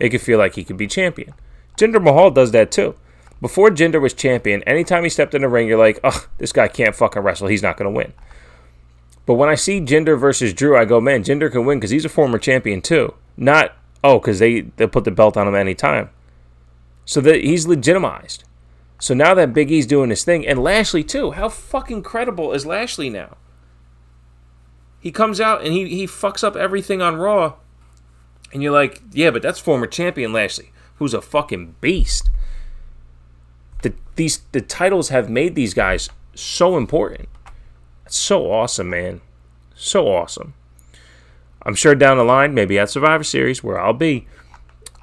it 0.00 0.08
could 0.08 0.20
feel 0.20 0.38
like 0.38 0.56
he 0.56 0.64
could 0.64 0.76
be 0.76 0.88
champion. 0.88 1.34
Jinder 1.76 2.02
Mahal 2.02 2.30
does 2.30 2.50
that 2.50 2.72
too. 2.72 2.96
Before 3.40 3.70
Jinder 3.70 4.00
was 4.00 4.12
champion, 4.12 4.62
anytime 4.64 5.04
he 5.04 5.08
stepped 5.08 5.34
in 5.34 5.42
the 5.42 5.48
ring, 5.48 5.68
you're 5.68 5.78
like, 5.78 6.00
oh, 6.04 6.26
this 6.38 6.52
guy 6.52 6.68
can't 6.68 6.94
fucking 6.94 7.22
wrestle. 7.22 7.46
He's 7.46 7.62
not 7.62 7.76
going 7.76 7.90
to 7.90 7.96
win. 7.96 8.12
But 9.24 9.34
when 9.34 9.48
I 9.48 9.54
see 9.54 9.80
Jinder 9.80 10.18
versus 10.18 10.52
Drew, 10.52 10.76
I 10.76 10.84
go, 10.84 11.00
man, 11.00 11.22
Jinder 11.22 11.50
can 11.50 11.64
win 11.64 11.78
because 11.78 11.90
he's 11.90 12.04
a 12.04 12.10
former 12.10 12.38
champion 12.38 12.82
too. 12.82 13.14
Not, 13.36 13.72
oh, 14.02 14.18
because 14.18 14.40
they, 14.40 14.62
they 14.62 14.86
put 14.86 15.04
the 15.04 15.10
belt 15.10 15.36
on 15.36 15.48
him 15.48 15.54
anytime. 15.54 16.10
So 17.04 17.20
that 17.22 17.42
he's 17.42 17.66
legitimized. 17.66 18.44
So 18.98 19.14
now 19.14 19.34
that 19.34 19.54
Big 19.54 19.70
E's 19.70 19.86
doing 19.86 20.10
his 20.10 20.24
thing, 20.24 20.46
and 20.46 20.62
Lashley 20.62 21.02
too. 21.02 21.32
How 21.32 21.48
fucking 21.48 22.02
credible 22.02 22.52
is 22.52 22.66
Lashley 22.66 23.10
now? 23.10 23.36
He 25.00 25.10
comes 25.10 25.40
out 25.40 25.64
and 25.64 25.72
he, 25.72 25.88
he 25.88 26.06
fucks 26.06 26.44
up 26.44 26.56
everything 26.56 27.00
on 27.00 27.16
Raw. 27.16 27.54
And 28.52 28.62
you're 28.62 28.72
like, 28.72 29.00
yeah, 29.12 29.30
but 29.30 29.42
that's 29.42 29.58
former 29.58 29.86
champion 29.86 30.32
Lashley, 30.32 30.72
who's 30.96 31.14
a 31.14 31.22
fucking 31.22 31.76
beast 31.80 32.30
the 33.82 33.94
these 34.16 34.38
the 34.52 34.60
titles 34.60 35.08
have 35.08 35.28
made 35.28 35.54
these 35.54 35.74
guys 35.74 36.10
so 36.34 36.76
important. 36.76 37.28
It's 38.06 38.16
so 38.16 38.50
awesome, 38.50 38.90
man. 38.90 39.20
So 39.74 40.08
awesome. 40.08 40.54
I'm 41.62 41.74
sure 41.74 41.94
down 41.94 42.16
the 42.16 42.24
line, 42.24 42.54
maybe 42.54 42.78
at 42.78 42.90
Survivor 42.90 43.24
Series, 43.24 43.62
where 43.62 43.78
I'll 43.78 43.92
be, 43.92 44.26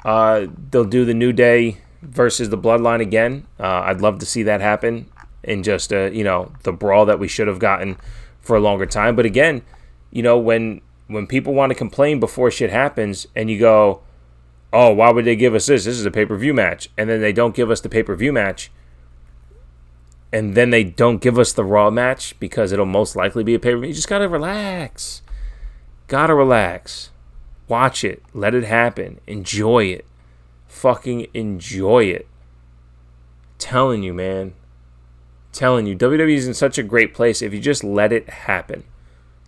uh, 0.04 0.48
they'll 0.72 0.86
do 0.86 1.06
the 1.06 1.14
New 1.14 1.32
Day 1.32 1.78
versus 2.02 2.50
the 2.50 2.58
Bloodline 2.58 3.02
again. 3.02 3.46
Uh, 3.60 3.82
I'd 3.86 4.02
love 4.02 4.20
to 4.20 4.26
see 4.26 4.44
that 4.44 4.62
happen 4.62 5.10
in 5.44 5.64
just 5.64 5.94
uh, 5.94 6.12
you 6.12 6.24
know 6.24 6.52
the 6.64 6.74
brawl 6.74 7.06
that 7.06 7.20
we 7.20 7.28
should 7.28 7.48
have 7.48 7.60
gotten 7.60 7.98
for 8.42 8.56
a 8.56 8.60
longer 8.60 8.86
time. 8.86 9.16
But 9.16 9.26
again, 9.26 9.62
you 10.12 10.24
know 10.24 10.38
when 10.38 10.82
when 11.08 11.28
people 11.28 11.54
want 11.54 11.72
to 11.72 11.76
complain 11.76 12.20
before 12.20 12.52
shit 12.52 12.70
happens, 12.70 13.28
and 13.36 13.50
you 13.50 13.60
go, 13.60 14.02
oh, 14.74 14.94
why 14.94 15.12
would 15.12 15.26
they 15.26 15.36
give 15.36 15.56
us 15.56 15.66
this? 15.66 15.86
This 15.86 15.98
is 15.98 16.06
a 16.06 16.12
pay 16.12 16.26
per 16.26 16.36
view 16.36 16.54
match. 16.54 16.90
And 16.98 17.10
then 17.10 17.22
they 17.22 17.34
don't 17.34 17.56
give 17.56 17.72
us 17.72 17.82
the 17.82 17.90
pay 17.90 18.04
per 18.04 18.16
view 18.16 18.34
match. 18.34 18.72
And 20.32 20.56
then 20.56 20.72
they 20.72 20.84
don't 20.84 21.22
give 21.22 21.40
us 21.40 21.54
the 21.54 21.64
Raw 21.64 21.90
match 21.90 22.38
because 22.40 22.72
it'll 22.72 22.86
most 22.86 23.16
likely 23.16 23.44
be 23.44 23.56
a 23.56 23.60
pay 23.60 23.72
per 23.72 23.80
view. 23.80 23.90
You 23.90 23.94
just 23.94 24.10
got 24.10 24.20
to 24.20 24.28
relax. 24.28 25.22
Got 26.08 26.28
to 26.28 26.36
relax. 26.36 27.12
Watch 27.68 28.04
it. 28.04 28.24
Let 28.34 28.54
it 28.54 28.64
happen. 28.64 29.20
Enjoy 29.28 29.86
it. 29.86 30.06
Fucking 30.68 31.28
enjoy 31.34 32.06
it. 32.06 32.28
Telling 33.58 34.04
you, 34.04 34.14
man. 34.14 34.54
Telling 35.52 35.88
you, 35.88 35.96
WWE 35.96 36.36
is 36.36 36.48
in 36.48 36.54
such 36.54 36.78
a 36.78 36.84
great 36.84 37.14
place 37.14 37.42
if 37.42 37.54
you 37.54 37.60
just 37.60 37.84
let 37.84 38.14
it 38.14 38.30
happen. 38.30 38.84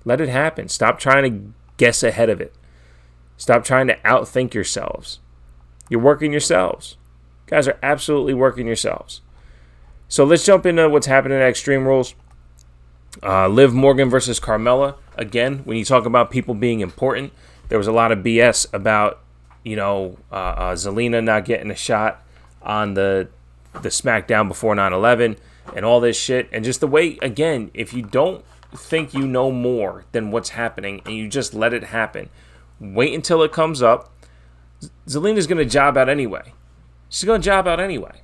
Let 0.06 0.22
it 0.22 0.30
happen. 0.30 0.68
Stop 0.70 1.00
trying 1.00 1.24
to 1.24 1.54
guess 1.78 2.02
ahead 2.02 2.30
of 2.30 2.42
it. 2.42 2.54
Stop 3.38 3.64
trying 3.64 3.88
to 3.88 3.98
outthink 3.98 4.54
yourselves. 4.54 5.20
You're 5.90 6.00
working 6.00 6.32
yourselves. 6.32 6.98
guys 7.48 7.68
are 7.68 7.80
absolutely 7.82 8.34
working 8.34 8.68
yourselves. 8.68 9.22
So 10.08 10.24
let's 10.24 10.46
jump 10.46 10.66
into 10.66 10.90
what's 10.90 11.08
happening 11.08 11.40
at 11.40 11.48
Extreme 11.48 11.86
Rules. 11.86 12.16
Uh, 13.24 13.48
Liv 13.48 13.74
Morgan 13.74 14.10
versus 14.10 14.40
Carmella. 14.40 14.96
Again, 15.18 15.60
when 15.60 15.78
you 15.78 15.86
talk 15.86 16.06
about 16.06 16.32
people 16.32 16.54
being 16.54 16.80
important, 16.80 17.34
there 17.70 17.78
was 17.78 17.88
a 17.88 17.92
lot 17.92 18.12
of 18.12 18.20
BS 18.20 18.72
about, 18.74 19.20
you 19.70 19.76
know, 19.76 20.18
uh, 20.32 20.36
uh, 20.36 20.74
Zelina 20.74 21.24
not 21.24 21.46
getting 21.46 21.70
a 21.70 21.76
shot 21.76 22.24
on 22.64 22.96
the 22.96 23.30
the 23.74 23.90
SmackDown 23.90 24.48
before 24.48 24.74
9/11 24.76 25.38
and 25.76 25.86
all 25.86 26.00
this 26.00 26.18
shit. 26.18 26.50
And 26.52 26.66
just 26.66 26.80
the 26.80 26.88
way, 26.88 27.20
again, 27.22 27.70
if 27.76 27.94
you 27.94 28.02
don't 28.02 28.44
think 28.76 29.14
you 29.14 29.28
know 29.28 29.52
more 29.52 30.06
than 30.12 30.32
what's 30.32 30.50
happening 30.50 31.02
and 31.06 31.16
you 31.16 31.28
just 31.28 31.54
let 31.54 31.72
it 31.72 31.84
happen, 31.86 32.30
wait 32.80 33.14
until 33.14 33.44
it 33.44 33.52
comes 33.52 33.84
up. 33.84 34.12
Zelina's 35.08 35.46
to 35.46 35.66
job 35.66 35.98
out 35.98 36.10
anyway. 36.10 36.54
She's 37.10 37.28
to 37.28 37.38
job 37.40 37.68
out 37.68 37.80
anyway. 37.80 38.22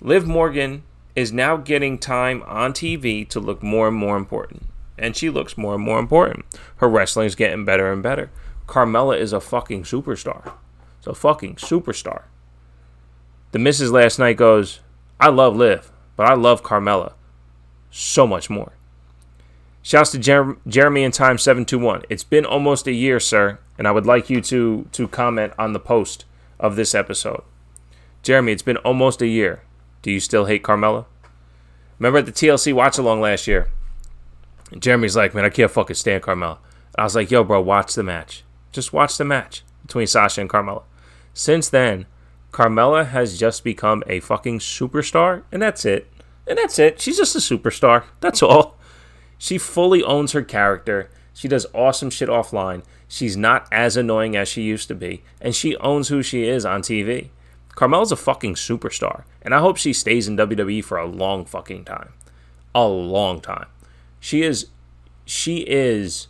Liv 0.00 0.26
Morgan 0.26 0.84
is 1.16 1.32
now 1.32 1.56
getting 1.56 1.98
time 1.98 2.42
on 2.46 2.72
TV 2.72 3.28
to 3.28 3.40
look 3.40 3.62
more 3.62 3.88
and 3.88 3.96
more 3.96 4.16
important. 4.16 4.66
And 4.96 5.16
she 5.16 5.28
looks 5.28 5.58
more 5.58 5.74
and 5.74 5.82
more 5.82 5.98
important. 5.98 6.44
Her 6.76 6.88
wrestling 6.88 7.26
is 7.26 7.34
getting 7.34 7.64
better 7.64 7.92
and 7.92 8.02
better. 8.02 8.30
Carmella 8.70 9.18
is 9.18 9.32
a 9.32 9.40
fucking 9.40 9.82
superstar. 9.82 10.54
It's 10.98 11.06
a 11.08 11.14
fucking 11.14 11.56
superstar. 11.56 12.22
The 13.50 13.58
missus 13.58 13.90
last 13.90 14.18
night 14.18 14.36
goes, 14.36 14.78
I 15.18 15.28
love 15.28 15.56
Liv, 15.56 15.90
but 16.16 16.26
I 16.26 16.34
love 16.34 16.62
Carmella 16.62 17.14
so 17.90 18.26
much 18.26 18.48
more. 18.48 18.72
Shouts 19.82 20.12
to 20.12 20.18
Jer- 20.18 20.56
Jeremy 20.68 21.02
in 21.02 21.10
time 21.10 21.36
721. 21.36 22.02
It's 22.08 22.22
been 22.22 22.44
almost 22.44 22.86
a 22.86 22.92
year, 22.92 23.18
sir, 23.18 23.58
and 23.76 23.88
I 23.88 23.90
would 23.90 24.06
like 24.06 24.30
you 24.30 24.40
to 24.42 24.86
to 24.92 25.08
comment 25.08 25.52
on 25.58 25.72
the 25.72 25.80
post 25.80 26.24
of 26.60 26.76
this 26.76 26.94
episode. 26.94 27.42
Jeremy, 28.22 28.52
it's 28.52 28.62
been 28.62 28.76
almost 28.78 29.20
a 29.20 29.26
year. 29.26 29.62
Do 30.02 30.12
you 30.12 30.20
still 30.20 30.44
hate 30.44 30.62
Carmella? 30.62 31.06
Remember 31.98 32.18
at 32.18 32.26
the 32.26 32.32
TLC 32.32 32.72
watch 32.72 32.98
along 32.98 33.20
last 33.20 33.46
year? 33.46 33.68
Jeremy's 34.78 35.16
like, 35.16 35.34
man, 35.34 35.44
I 35.44 35.50
can't 35.50 35.70
fucking 35.70 35.96
stand 35.96 36.22
Carmella. 36.22 36.58
I 36.96 37.04
was 37.04 37.16
like, 37.16 37.30
yo, 37.30 37.42
bro, 37.42 37.60
watch 37.60 37.94
the 37.94 38.02
match. 38.02 38.44
Just 38.72 38.92
watch 38.92 39.16
the 39.16 39.24
match 39.24 39.62
between 39.82 40.06
Sasha 40.06 40.40
and 40.40 40.50
Carmella. 40.50 40.82
Since 41.34 41.68
then, 41.68 42.06
Carmella 42.52 43.06
has 43.06 43.38
just 43.38 43.64
become 43.64 44.02
a 44.06 44.20
fucking 44.20 44.58
superstar, 44.58 45.42
and 45.52 45.62
that's 45.62 45.84
it. 45.84 46.10
And 46.46 46.58
that's 46.58 46.78
it. 46.78 47.00
She's 47.00 47.16
just 47.16 47.36
a 47.36 47.38
superstar. 47.38 48.04
That's 48.20 48.42
all. 48.42 48.76
She 49.38 49.56
fully 49.56 50.02
owns 50.02 50.32
her 50.32 50.42
character. 50.42 51.10
She 51.32 51.48
does 51.48 51.66
awesome 51.72 52.10
shit 52.10 52.28
offline. 52.28 52.82
She's 53.08 53.36
not 53.36 53.66
as 53.72 53.96
annoying 53.96 54.36
as 54.36 54.48
she 54.48 54.62
used 54.62 54.88
to 54.88 54.94
be, 54.94 55.22
and 55.40 55.54
she 55.54 55.76
owns 55.76 56.08
who 56.08 56.22
she 56.22 56.44
is 56.44 56.64
on 56.64 56.82
TV. 56.82 57.30
Carmella's 57.70 58.12
a 58.12 58.16
fucking 58.16 58.54
superstar, 58.56 59.24
and 59.42 59.54
I 59.54 59.60
hope 59.60 59.76
she 59.76 59.92
stays 59.92 60.28
in 60.28 60.36
WWE 60.36 60.84
for 60.84 60.98
a 60.98 61.06
long 61.06 61.44
fucking 61.44 61.84
time. 61.84 62.12
A 62.74 62.86
long 62.86 63.40
time. 63.40 63.66
She 64.20 64.42
is 64.42 64.66
she 65.24 65.58
is 65.60 66.26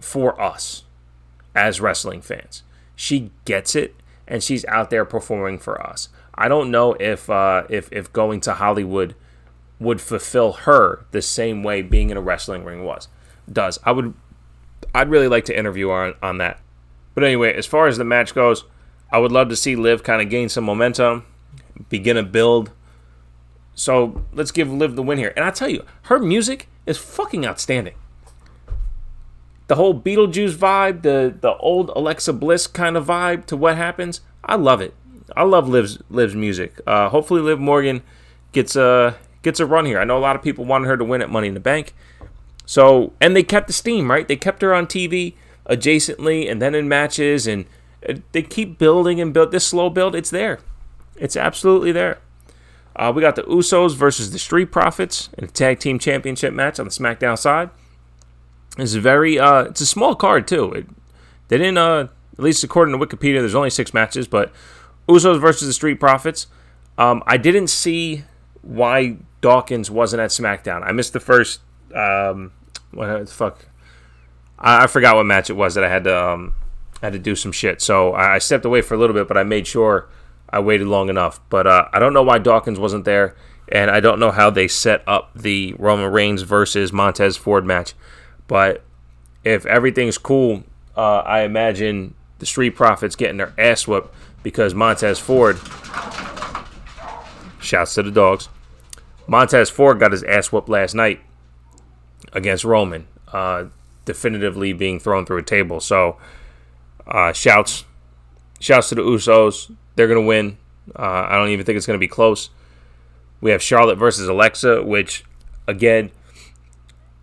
for 0.00 0.40
us 0.40 0.84
as 1.54 1.80
wrestling 1.80 2.20
fans. 2.20 2.62
She 2.96 3.30
gets 3.44 3.74
it 3.74 3.94
and 4.26 4.42
she's 4.42 4.64
out 4.66 4.90
there 4.90 5.04
performing 5.04 5.58
for 5.58 5.80
us. 5.82 6.08
I 6.34 6.48
don't 6.48 6.70
know 6.70 6.94
if 6.94 7.28
uh, 7.28 7.64
if 7.68 7.92
if 7.92 8.12
going 8.12 8.40
to 8.42 8.54
Hollywood 8.54 9.14
would 9.78 10.00
fulfill 10.00 10.52
her 10.52 11.04
the 11.10 11.20
same 11.22 11.62
way 11.62 11.82
being 11.82 12.10
in 12.10 12.16
a 12.16 12.20
wrestling 12.20 12.64
ring 12.64 12.84
was 12.84 13.08
does. 13.50 13.78
I 13.84 13.92
would 13.92 14.14
I'd 14.94 15.10
really 15.10 15.28
like 15.28 15.44
to 15.46 15.58
interview 15.58 15.88
her 15.88 16.06
on, 16.06 16.14
on 16.22 16.38
that. 16.38 16.60
But 17.14 17.24
anyway, 17.24 17.54
as 17.54 17.66
far 17.66 17.86
as 17.86 17.98
the 17.98 18.04
match 18.04 18.34
goes, 18.34 18.64
I 19.10 19.18
would 19.18 19.32
love 19.32 19.48
to 19.50 19.56
see 19.56 19.76
Liv 19.76 20.02
kind 20.02 20.22
of 20.22 20.30
gain 20.30 20.48
some 20.48 20.64
momentum, 20.64 21.26
begin 21.88 22.16
a 22.16 22.22
build. 22.22 22.70
So 23.74 24.24
let's 24.32 24.50
give 24.50 24.70
Liv 24.70 24.96
the 24.96 25.02
win 25.02 25.18
here. 25.18 25.32
And 25.36 25.44
I 25.44 25.50
tell 25.50 25.68
you, 25.68 25.84
her 26.02 26.18
music 26.18 26.68
is 26.86 26.98
fucking 26.98 27.46
outstanding. 27.46 27.94
The 29.68 29.76
whole 29.76 29.98
Beetlejuice 29.98 30.54
vibe, 30.54 31.02
the 31.02 31.34
the 31.40 31.56
old 31.56 31.90
Alexa 31.94 32.32
Bliss 32.32 32.66
kind 32.66 32.96
of 32.96 33.06
vibe 33.06 33.46
to 33.46 33.56
what 33.56 33.76
happens, 33.76 34.20
I 34.44 34.56
love 34.56 34.80
it. 34.80 34.94
I 35.36 35.44
love 35.44 35.68
Liv's 35.68 35.98
Liv's 36.10 36.34
music. 36.34 36.80
Uh, 36.86 37.08
hopefully, 37.08 37.40
Liv 37.40 37.58
Morgan 37.58 38.02
gets 38.52 38.76
a 38.76 39.16
gets 39.42 39.60
a 39.60 39.66
run 39.66 39.86
here. 39.86 39.98
I 39.98 40.04
know 40.04 40.18
a 40.18 40.20
lot 40.20 40.36
of 40.36 40.42
people 40.42 40.64
wanted 40.64 40.88
her 40.88 40.96
to 40.96 41.04
win 41.04 41.22
at 41.22 41.30
Money 41.30 41.48
in 41.48 41.54
the 41.54 41.60
Bank. 41.60 41.94
So 42.64 43.12
and 43.20 43.34
they 43.34 43.42
kept 43.42 43.66
the 43.66 43.72
steam 43.72 44.10
right. 44.10 44.26
They 44.26 44.36
kept 44.36 44.62
her 44.62 44.74
on 44.74 44.86
TV 44.86 45.34
adjacently 45.68 46.50
and 46.50 46.60
then 46.60 46.74
in 46.74 46.88
matches 46.88 47.46
and 47.46 47.66
uh, 48.08 48.14
they 48.32 48.42
keep 48.42 48.78
building 48.78 49.20
and 49.20 49.32
build 49.32 49.50
this 49.50 49.66
slow 49.66 49.90
build. 49.90 50.14
It's 50.14 50.30
there. 50.30 50.60
It's 51.16 51.36
absolutely 51.36 51.92
there. 51.92 52.18
Uh, 52.94 53.12
we 53.14 53.22
got 53.22 53.36
the 53.36 53.42
Usos 53.44 53.96
versus 53.96 54.32
the 54.32 54.38
Street 54.38 54.70
Profits 54.70 55.30
in 55.38 55.44
a 55.44 55.48
tag 55.48 55.78
team 55.78 55.98
championship 55.98 56.52
match 56.52 56.78
on 56.78 56.86
the 56.86 56.90
SmackDown 56.90 57.38
side. 57.38 57.70
It's 58.78 58.94
very 58.94 59.38
uh, 59.38 59.64
it's 59.64 59.80
a 59.80 59.86
small 59.86 60.14
card 60.14 60.48
too. 60.48 60.72
It, 60.72 60.86
they 61.48 61.58
didn't 61.58 61.78
uh, 61.78 62.08
at 62.38 62.44
least 62.44 62.64
according 62.64 62.98
to 62.98 63.04
Wikipedia, 63.04 63.40
there's 63.40 63.54
only 63.54 63.70
six 63.70 63.92
matches, 63.92 64.26
but 64.26 64.52
Usos 65.08 65.40
versus 65.40 65.68
the 65.68 65.72
Street 65.72 66.00
Profits. 66.00 66.46
Um, 66.96 67.22
I 67.26 67.36
didn't 67.36 67.68
see 67.68 68.24
why 68.62 69.16
Dawkins 69.40 69.90
wasn't 69.90 70.20
at 70.20 70.30
SmackDown. 70.30 70.82
I 70.82 70.92
missed 70.92 71.12
the 71.12 71.20
first 71.20 71.60
um, 71.94 72.52
what 72.92 73.26
the 73.26 73.26
fuck. 73.26 73.66
I, 74.58 74.84
I 74.84 74.86
forgot 74.86 75.16
what 75.16 75.24
match 75.24 75.50
it 75.50 75.54
was 75.54 75.74
that 75.74 75.84
I 75.84 75.88
had 75.88 76.04
to 76.04 76.16
um, 76.16 76.54
had 77.02 77.12
to 77.12 77.18
do 77.18 77.36
some 77.36 77.52
shit. 77.52 77.82
So 77.82 78.12
I, 78.12 78.36
I 78.36 78.38
stepped 78.38 78.64
away 78.64 78.80
for 78.80 78.94
a 78.94 78.98
little 78.98 79.14
bit, 79.14 79.28
but 79.28 79.36
I 79.36 79.42
made 79.42 79.66
sure 79.66 80.08
I 80.48 80.60
waited 80.60 80.86
long 80.86 81.08
enough. 81.08 81.40
But 81.50 81.66
uh, 81.66 81.88
I 81.92 81.98
don't 81.98 82.14
know 82.14 82.22
why 82.22 82.38
Dawkins 82.38 82.78
wasn't 82.78 83.04
there, 83.04 83.36
and 83.70 83.90
I 83.90 84.00
don't 84.00 84.18
know 84.18 84.30
how 84.30 84.50
they 84.50 84.68
set 84.68 85.02
up 85.06 85.30
the 85.34 85.74
Roman 85.78 86.10
Reigns 86.10 86.42
versus 86.42 86.92
Montez 86.92 87.36
Ford 87.36 87.66
match. 87.66 87.94
But 88.52 88.82
if 89.44 89.64
everything's 89.64 90.18
cool, 90.18 90.64
uh, 90.94 91.20
I 91.20 91.44
imagine 91.44 92.12
the 92.38 92.44
Street 92.44 92.72
Profits 92.72 93.16
getting 93.16 93.38
their 93.38 93.54
ass 93.56 93.88
whooped 93.88 94.14
because 94.42 94.74
Montez 94.74 95.18
Ford. 95.18 95.58
Shouts 97.62 97.94
to 97.94 98.02
the 98.02 98.10
dogs. 98.10 98.50
Montez 99.26 99.70
Ford 99.70 99.98
got 99.98 100.12
his 100.12 100.22
ass 100.24 100.52
whooped 100.52 100.68
last 100.68 100.94
night 100.94 101.20
against 102.34 102.62
Roman, 102.62 103.06
uh, 103.32 103.68
definitively 104.04 104.74
being 104.74 105.00
thrown 105.00 105.24
through 105.24 105.38
a 105.38 105.42
table. 105.42 105.80
So, 105.80 106.18
uh, 107.06 107.32
shouts, 107.32 107.86
shouts 108.60 108.90
to 108.90 108.96
the 108.96 109.02
Usos. 109.02 109.74
They're 109.96 110.08
gonna 110.08 110.20
win. 110.20 110.58
Uh, 110.94 111.24
I 111.26 111.36
don't 111.36 111.48
even 111.48 111.64
think 111.64 111.78
it's 111.78 111.86
gonna 111.86 111.98
be 111.98 112.06
close. 112.06 112.50
We 113.40 113.50
have 113.52 113.62
Charlotte 113.62 113.96
versus 113.96 114.28
Alexa, 114.28 114.82
which, 114.82 115.24
again, 115.66 116.10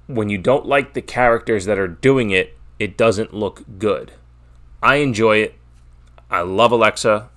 when 0.10 0.28
you 0.28 0.40
don't 0.40 0.66
like 0.66 0.96
the 0.96 1.04
characters 1.04 1.66
that 1.66 1.78
are 1.78 1.88
doing 1.88 2.32
it, 2.32 2.58
it 2.80 2.98
doesn't 2.98 3.32
look 3.32 3.64
good. 3.78 4.12
I 4.82 4.96
enjoy 4.96 5.38
it. 5.38 5.54
I 6.32 6.42
love 6.42 6.72
Alexa. 6.72 7.30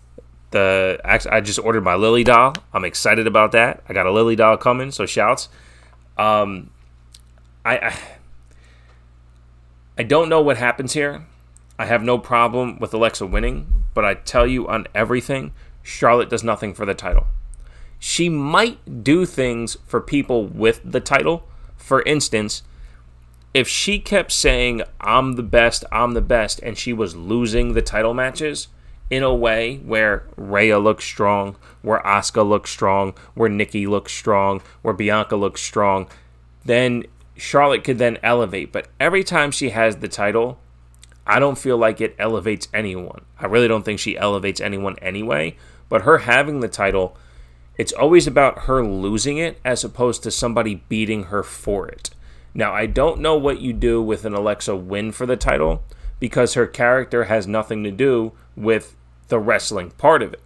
The 0.52 0.98
I 1.04 1.40
just 1.40 1.58
ordered 1.58 1.84
my 1.84 1.94
Lily 1.94 2.24
doll. 2.24 2.54
I'm 2.72 2.84
excited 2.84 3.26
about 3.26 3.52
that. 3.52 3.82
I 3.88 3.92
got 3.92 4.06
a 4.06 4.10
Lily 4.10 4.36
doll 4.36 4.56
coming, 4.56 4.90
so 4.90 5.04
shouts. 5.04 5.50
Um, 6.16 6.70
I, 7.64 7.78
I 7.78 7.98
I 9.98 10.02
don't 10.02 10.30
know 10.30 10.40
what 10.40 10.56
happens 10.56 10.94
here. 10.94 11.26
I 11.78 11.84
have 11.84 12.02
no 12.02 12.16
problem 12.16 12.78
with 12.78 12.94
Alexa 12.94 13.26
winning, 13.26 13.84
but 13.92 14.04
I 14.04 14.14
tell 14.14 14.46
you 14.46 14.66
on 14.66 14.86
everything, 14.94 15.52
Charlotte 15.82 16.30
does 16.30 16.42
nothing 16.42 16.72
for 16.72 16.86
the 16.86 16.94
title. 16.94 17.26
She 17.98 18.30
might 18.30 19.04
do 19.04 19.26
things 19.26 19.76
for 19.86 20.00
people 20.00 20.46
with 20.46 20.80
the 20.84 21.00
title. 21.00 21.44
For 21.82 22.02
instance, 22.02 22.62
if 23.52 23.68
she 23.68 23.98
kept 23.98 24.32
saying, 24.32 24.82
I'm 25.00 25.32
the 25.32 25.42
best, 25.42 25.84
I'm 25.90 26.12
the 26.12 26.22
best, 26.22 26.60
and 26.62 26.78
she 26.78 26.92
was 26.92 27.16
losing 27.16 27.72
the 27.72 27.82
title 27.82 28.14
matches 28.14 28.68
in 29.10 29.22
a 29.22 29.34
way 29.34 29.76
where 29.78 30.24
Rhea 30.36 30.78
looks 30.78 31.04
strong, 31.04 31.56
where 31.82 32.00
Asuka 32.00 32.48
looks 32.48 32.70
strong, 32.70 33.14
where 33.34 33.48
Nikki 33.48 33.86
looks 33.86 34.12
strong, 34.12 34.62
where 34.80 34.94
Bianca 34.94 35.36
looks 35.36 35.60
strong, 35.60 36.06
then 36.64 37.04
Charlotte 37.36 37.84
could 37.84 37.98
then 37.98 38.18
elevate. 38.22 38.72
But 38.72 38.88
every 39.00 39.24
time 39.24 39.50
she 39.50 39.70
has 39.70 39.96
the 39.96 40.08
title, 40.08 40.58
I 41.26 41.40
don't 41.40 41.58
feel 41.58 41.76
like 41.76 42.00
it 42.00 42.14
elevates 42.18 42.68
anyone. 42.72 43.22
I 43.38 43.46
really 43.46 43.68
don't 43.68 43.84
think 43.84 43.98
she 43.98 44.16
elevates 44.16 44.60
anyone 44.60 44.96
anyway. 45.02 45.56
But 45.88 46.02
her 46.02 46.18
having 46.18 46.60
the 46.60 46.68
title, 46.68 47.16
it's 47.76 47.92
always 47.92 48.26
about 48.26 48.60
her 48.60 48.84
losing 48.84 49.38
it 49.38 49.60
as 49.64 49.84
opposed 49.84 50.22
to 50.22 50.30
somebody 50.30 50.82
beating 50.88 51.24
her 51.24 51.42
for 51.42 51.88
it. 51.88 52.10
Now, 52.54 52.72
I 52.72 52.86
don't 52.86 53.20
know 53.20 53.36
what 53.36 53.60
you 53.60 53.72
do 53.72 54.02
with 54.02 54.24
an 54.24 54.34
Alexa 54.34 54.76
win 54.76 55.12
for 55.12 55.24
the 55.24 55.36
title 55.36 55.82
because 56.20 56.54
her 56.54 56.66
character 56.66 57.24
has 57.24 57.46
nothing 57.46 57.82
to 57.84 57.90
do 57.90 58.32
with 58.54 58.94
the 59.28 59.38
wrestling 59.38 59.90
part 59.92 60.22
of 60.22 60.34
it. 60.34 60.42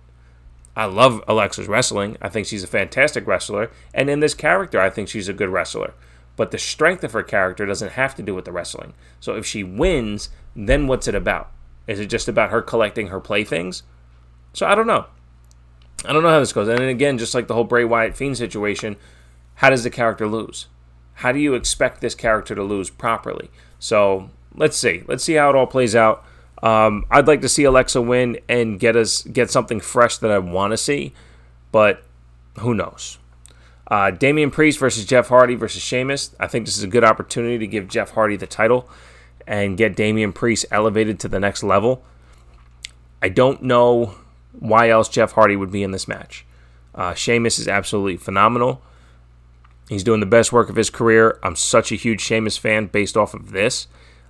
I 0.77 0.85
love 0.85 1.25
Alexa's 1.27 1.69
wrestling. 1.69 2.17
I 2.21 2.29
think 2.29 2.47
she's 2.47 2.63
a 2.63 2.69
fantastic 2.69 3.27
wrestler. 3.27 3.71
And 3.93 4.09
in 4.09 4.21
this 4.21 4.35
character, 4.35 4.79
I 4.79 4.91
think 4.91 5.09
she's 5.09 5.29
a 5.29 5.33
good 5.33 5.49
wrestler. 5.49 5.95
But 6.37 6.51
the 6.51 6.59
strength 6.59 7.03
of 7.03 7.13
her 7.13 7.23
character 7.23 7.65
doesn't 7.65 7.93
have 7.93 8.15
to 8.17 8.23
do 8.23 8.35
with 8.35 8.45
the 8.45 8.53
wrestling. 8.53 8.93
So 9.19 9.35
if 9.37 9.47
she 9.47 9.65
wins, 9.65 10.29
then 10.55 10.87
what's 10.87 11.09
it 11.09 11.15
about? 11.15 11.51
Is 11.87 11.99
it 11.99 12.07
just 12.07 12.29
about 12.29 12.51
her 12.51 12.61
collecting 12.63 13.09
her 13.09 13.21
playthings? 13.21 13.83
So 14.53 14.67
I 14.67 14.75
don't 14.75 14.87
know. 14.87 15.07
I 16.05 16.13
don't 16.13 16.23
know 16.23 16.29
how 16.29 16.41
this 16.41 16.53
goes. 16.53 16.69
And 16.69 16.81
again, 16.81 17.19
just 17.19 17.35
like 17.35 17.49
the 17.49 17.55
whole 17.55 17.65
Bray 17.65 17.85
Wyatt 17.85 18.17
Fiend 18.17 18.37
situation, 18.37 18.97
how 19.57 19.71
does 19.71 19.85
the 19.85 19.91
character 19.91 20.27
lose? 20.27 20.67
How 21.15 21.33
do 21.33 21.39
you 21.39 21.55
expect 21.55 22.01
this 22.01 22.15
character 22.15 22.55
to 22.55 22.63
lose 22.63 22.91
properly? 22.91 23.51
So 23.79 24.31
let's 24.55 24.77
see. 24.77 25.03
Let's 25.07 25.25
see 25.25 25.35
how 25.35 25.51
it 25.51 25.57
all 25.57 25.67
plays 25.67 25.97
out. 25.97 26.25
Um, 26.63 27.05
I'd 27.11 27.27
like 27.27 27.41
to 27.43 27.49
see 27.49 27.65
Alexa 27.65 28.01
win 28.01 28.39
and 28.49 28.81
get 28.81 28.97
us 28.97 29.23
get 29.23 29.51
something 29.51 29.81
fresh 29.81 30.17
that 30.19 30.31
I 30.31 30.39
want 30.39 30.73
to 30.73 30.77
see, 30.77 31.13
but 31.71 32.03
who 32.61 32.75
knows? 32.75 33.19
Uh, 33.89 34.11
Damian 34.11 34.51
Priest 34.51 34.79
versus 34.79 35.05
Jeff 35.05 35.29
Hardy 35.29 35.55
versus 35.55 35.83
Sheamus. 35.83 36.35
I 36.41 36.47
think 36.47 36.67
this 36.67 36.77
is 36.77 36.83
a 36.83 36.89
good 36.89 37.05
opportunity 37.05 37.59
to 37.59 37.67
give 37.67 37.89
Jeff 37.89 38.13
Hardy 38.13 38.37
the 38.37 38.47
title 38.47 38.89
and 39.47 39.77
get 39.77 39.95
Damian 39.95 40.33
Priest 40.33 40.67
elevated 40.71 41.21
to 41.21 41.29
the 41.29 41.39
next 41.39 41.63
level. 41.63 42.03
I 43.23 43.29
don't 43.29 43.63
know 43.63 44.17
why 44.59 44.89
else 44.89 45.09
Jeff 45.09 45.33
Hardy 45.33 45.57
would 45.57 45.71
be 45.71 45.83
in 45.83 45.91
this 45.91 46.09
match. 46.09 46.45
Uh, 46.95 47.15
Sheamus 47.15 47.59
is 47.59 47.69
absolutely 47.69 48.17
phenomenal. 48.17 48.83
He's 49.89 50.03
doing 50.03 50.21
the 50.21 50.27
best 50.27 50.53
work 50.53 50.69
of 50.69 50.77
his 50.77 50.91
career. 50.91 51.39
I'm 51.43 51.57
such 51.57 51.93
a 51.93 51.97
huge 51.97 52.21
Sheamus 52.21 52.57
fan 52.57 52.87
based 52.87 53.17
off 53.17 53.35
of 53.35 53.53
this. 53.53 53.87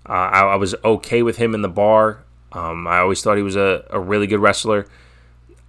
Uh, 0.08 0.12
I, 0.12 0.40
I, 0.40 0.56
was 0.56 0.74
okay 0.84 1.22
with 1.22 1.38
him 1.38 1.54
in 1.54 1.62
the 1.62 1.68
bar. 1.68 2.24
Um, 2.52 2.86
I 2.86 2.98
always 2.98 3.22
thought 3.22 3.36
he 3.36 3.42
was 3.42 3.56
a, 3.56 3.84
a 3.90 3.98
really 3.98 4.26
good 4.26 4.40
wrestler. 4.40 4.86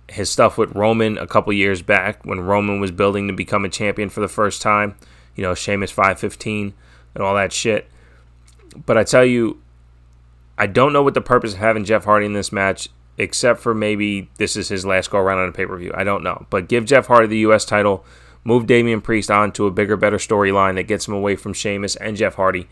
His 0.10 0.30
stuff 0.30 0.58
with 0.58 0.76
Roman 0.76 1.18
a 1.18 1.28
couple 1.28 1.54
years 1.54 1.82
back 1.82 2.26
when 2.26 2.42
Roman 2.42 2.80
was 2.80 2.92
building 2.92 3.28
to 3.28 3.34
become 3.34 3.66
a 3.66 3.70
champion 3.70 4.10
for 4.10 4.22
the 4.22 4.28
first 4.28 4.62
time, 4.62 4.96
you 5.36 5.44
know, 5.44 5.56
Sheamus 5.56 5.92
515 5.92 6.74
and 7.16 7.24
all 7.24 7.36
that 7.36 7.52
shit. 7.52 7.90
But 8.86 8.98
I 8.98 9.04
tell 9.04 9.26
you, 9.26 9.62
I 10.58 10.68
don't 10.68 10.94
know 10.94 11.04
what 11.04 11.14
the 11.14 11.22
purpose 11.22 11.54
of 11.54 11.60
having 11.60 11.86
Jeff 11.86 12.06
Hardy 12.06 12.26
in 12.26 12.34
this 12.34 12.52
match, 12.52 12.90
except 13.18 13.60
for 13.60 13.74
maybe 13.74 14.30
this 14.38 14.56
is 14.56 14.70
his 14.70 14.86
last 14.86 15.10
go 15.10 15.18
around 15.18 15.40
on 15.40 15.50
a 15.50 15.52
pay 15.52 15.66
per 15.66 15.78
view. 15.78 15.92
I 15.96 16.04
don't 16.04 16.24
know. 16.24 16.46
But 16.50 16.68
give 16.68 16.86
Jeff 16.86 17.08
Hardy 17.08 17.28
the 17.28 17.40
U.S. 17.40 17.66
title, 17.66 18.06
move 18.44 18.68
Damian 18.68 19.02
Priest 19.02 19.32
on 19.32 19.52
to 19.54 19.66
a 19.66 19.72
bigger, 19.72 19.98
better 19.98 20.18
storyline 20.18 20.76
that 20.76 20.84
gets 20.84 21.08
him 21.08 21.14
away 21.14 21.36
from 21.36 21.54
Sheamus 21.54 21.96
and 21.96 22.16
Jeff 22.16 22.36
Hardy. 22.36 22.68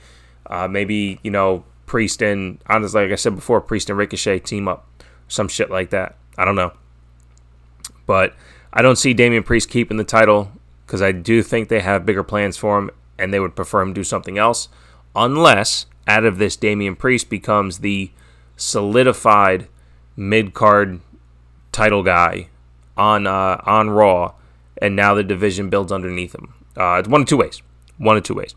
Uh, 0.45 0.67
maybe, 0.67 1.19
you 1.23 1.31
know, 1.31 1.63
Priest 1.85 2.21
and, 2.21 2.59
honestly, 2.67 3.03
like 3.03 3.11
I 3.11 3.15
said 3.15 3.35
before, 3.35 3.61
Priest 3.61 3.89
and 3.89 3.97
Ricochet 3.97 4.39
team 4.39 4.67
up. 4.67 4.87
Some 5.27 5.47
shit 5.47 5.71
like 5.71 5.89
that. 5.89 6.15
I 6.37 6.45
don't 6.45 6.55
know. 6.55 6.73
But 8.05 8.33
I 8.71 8.81
don't 8.81 8.97
see 8.97 9.13
Damian 9.13 9.43
Priest 9.43 9.69
keeping 9.69 9.97
the 9.97 10.03
title 10.03 10.51
because 10.85 11.01
I 11.01 11.11
do 11.11 11.41
think 11.41 11.69
they 11.69 11.79
have 11.79 12.05
bigger 12.05 12.23
plans 12.23 12.57
for 12.57 12.77
him 12.77 12.91
and 13.17 13.33
they 13.33 13.39
would 13.39 13.55
prefer 13.55 13.81
him 13.81 13.93
do 13.93 14.03
something 14.03 14.37
else 14.37 14.67
unless 15.15 15.85
out 16.07 16.25
of 16.25 16.37
this 16.37 16.55
Damian 16.55 16.95
Priest 16.95 17.29
becomes 17.29 17.79
the 17.79 18.11
solidified 18.57 19.67
mid 20.15 20.53
card 20.53 21.01
title 21.71 22.03
guy 22.03 22.49
on 22.97 23.27
uh, 23.27 23.61
on 23.65 23.89
Raw, 23.89 24.33
and 24.81 24.95
now 24.95 25.13
the 25.13 25.23
division 25.23 25.69
builds 25.69 25.91
underneath 25.91 26.33
him. 26.33 26.53
Uh, 26.77 26.97
it's 26.99 27.07
one 27.07 27.21
of 27.21 27.27
two 27.27 27.37
ways. 27.37 27.61
One 27.97 28.17
of 28.17 28.23
two 28.23 28.33
ways. 28.33 28.55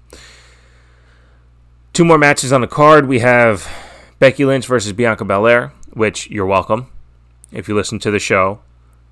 Two 1.93 2.05
more 2.05 2.19
matches 2.19 2.53
on 2.53 2.61
the 2.61 2.67
card. 2.67 3.09
We 3.09 3.21
have 3.21 3.69
Becky 4.19 4.45
Lynch 4.45 4.67
versus 4.67 4.93
Bianca 4.93 5.25
Belair, 5.25 5.73
which 5.93 6.31
you're 6.31 6.47
welcome. 6.47 6.88
If 7.53 7.69
you 7.69 7.75
listen 7.75 7.99
to 8.00 8.11
the 8.11 8.19
show, 8.19 8.61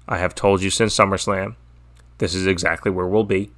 I 0.09 0.19
have 0.19 0.35
told 0.35 0.62
you 0.62 0.71
since 0.71 0.97
SummerSlam, 0.97 1.57
this 2.19 2.35
is 2.35 2.47
exactly 2.47 2.91
where 2.91 3.06
we'll 3.06 3.25
be, 3.25 3.50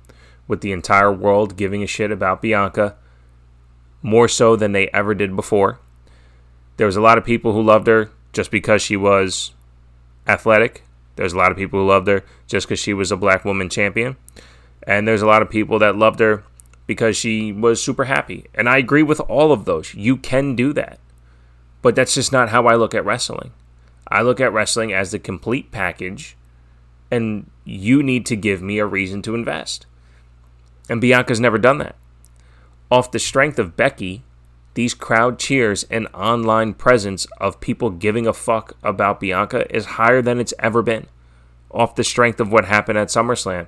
with 0.46 0.61
the 0.61 0.72
entire 0.72 1.12
world 1.12 1.57
giving 1.57 1.83
a 1.83 1.87
shit 1.87 2.11
about 2.11 2.42
Bianca 2.42 2.96
more 4.03 4.29
so 4.29 4.57
than 4.57 4.72
they 4.72 4.88
ever 4.88 5.14
did 5.14 5.35
before. 5.35 5.81
There 6.77 6.87
was 6.87 6.96
a 6.96 7.01
lot 7.01 7.18
of 7.18 7.24
people 7.24 7.53
who 7.53 7.62
loved 7.62 7.87
her 7.87 8.11
just 8.33 8.51
because 8.51 8.83
she 8.83 8.97
was 8.97 9.53
athletic. 10.27 10.85
There's 11.17 11.33
a 11.33 11.38
lot 11.38 11.51
of 11.51 11.57
people 11.57 11.81
who 11.81 11.87
loved 11.87 12.09
her 12.09 12.25
just 12.47 12.69
because 12.69 12.79
she 12.79 12.95
was 12.95 13.11
a 13.11 13.17
black 13.17 13.45
woman 13.45 13.69
champion. 13.69 14.17
And 14.85 15.07
there's 15.07 15.23
a 15.23 15.27
lot 15.27 15.43
of 15.43 15.51
people 15.51 15.79
that 15.81 15.97
loved 15.97 16.21
her 16.21 16.45
because 16.87 17.17
she 17.17 17.53
was 17.53 17.83
super 17.83 18.05
happy. 18.05 18.47
And 18.55 18.69
I 18.69 18.79
agree 18.79 19.03
with 19.03 19.21
all 19.21 19.53
of 19.53 19.64
those. 19.64 19.95
You 19.95 20.17
can 20.17 20.57
do 20.57 20.73
that. 20.73 20.99
But 21.83 21.95
that's 21.95 22.14
just 22.14 22.33
not 22.33 22.49
how 22.49 22.67
I 22.67 22.75
look 22.75 22.95
at 22.95 23.05
wrestling. 23.05 23.53
I 24.09 24.23
look 24.23 24.41
at 24.41 24.53
wrestling 24.53 24.93
as 24.93 25.11
the 25.11 25.19
complete 25.19 25.71
package, 25.71 26.37
and 27.11 27.51
you 27.64 28.03
need 28.03 28.25
to 28.27 28.37
give 28.37 28.62
me 28.62 28.79
a 28.79 28.87
reason 28.87 29.21
to 29.23 29.35
invest. 29.35 29.87
And 30.88 31.01
Bianca's 31.01 31.41
never 31.41 31.59
done 31.59 31.79
that. 31.79 31.95
Off 32.91 33.11
the 33.11 33.19
strength 33.19 33.59
of 33.59 33.77
Becky, 33.77 34.23
these 34.79 34.95
crowd 34.95 35.41
cheers 35.41 35.83
and 35.91 36.07
online 36.14 36.73
presence 36.73 37.27
of 37.41 37.59
people 37.59 37.91
giving 37.91 38.29
a 38.29 38.33
fuck 38.33 38.77
about 38.81 39.19
Bianca 39.19 39.67
is 39.75 39.99
higher 39.99 40.23
than 40.23 40.38
it's 40.38 40.55
ever 40.61 40.83
been. 40.83 41.09
Off 41.73 41.97
the 41.97 42.05
strength 42.05 42.38
of 42.38 42.53
what 42.53 42.67
happened 42.67 42.97
at 42.97 43.09
SummerSlam. 43.09 43.67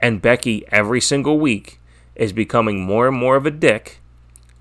And 0.00 0.20
Becky, 0.20 0.64
every 0.72 1.00
single 1.00 1.38
week, 1.38 1.80
is 2.16 2.32
becoming 2.32 2.80
more 2.80 3.06
and 3.06 3.16
more 3.16 3.36
of 3.36 3.46
a 3.46 3.52
dick, 3.52 4.00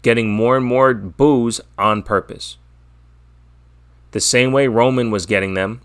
getting 0.04 0.30
more 0.30 0.58
and 0.58 0.63
more 0.63 0.93
boos 0.93 1.60
on 1.76 2.04
purpose. 2.04 2.58
The 4.12 4.20
same 4.20 4.52
way 4.52 4.67
Roman 4.67 5.10
was 5.10 5.26
getting 5.26 5.56
them 5.56 5.82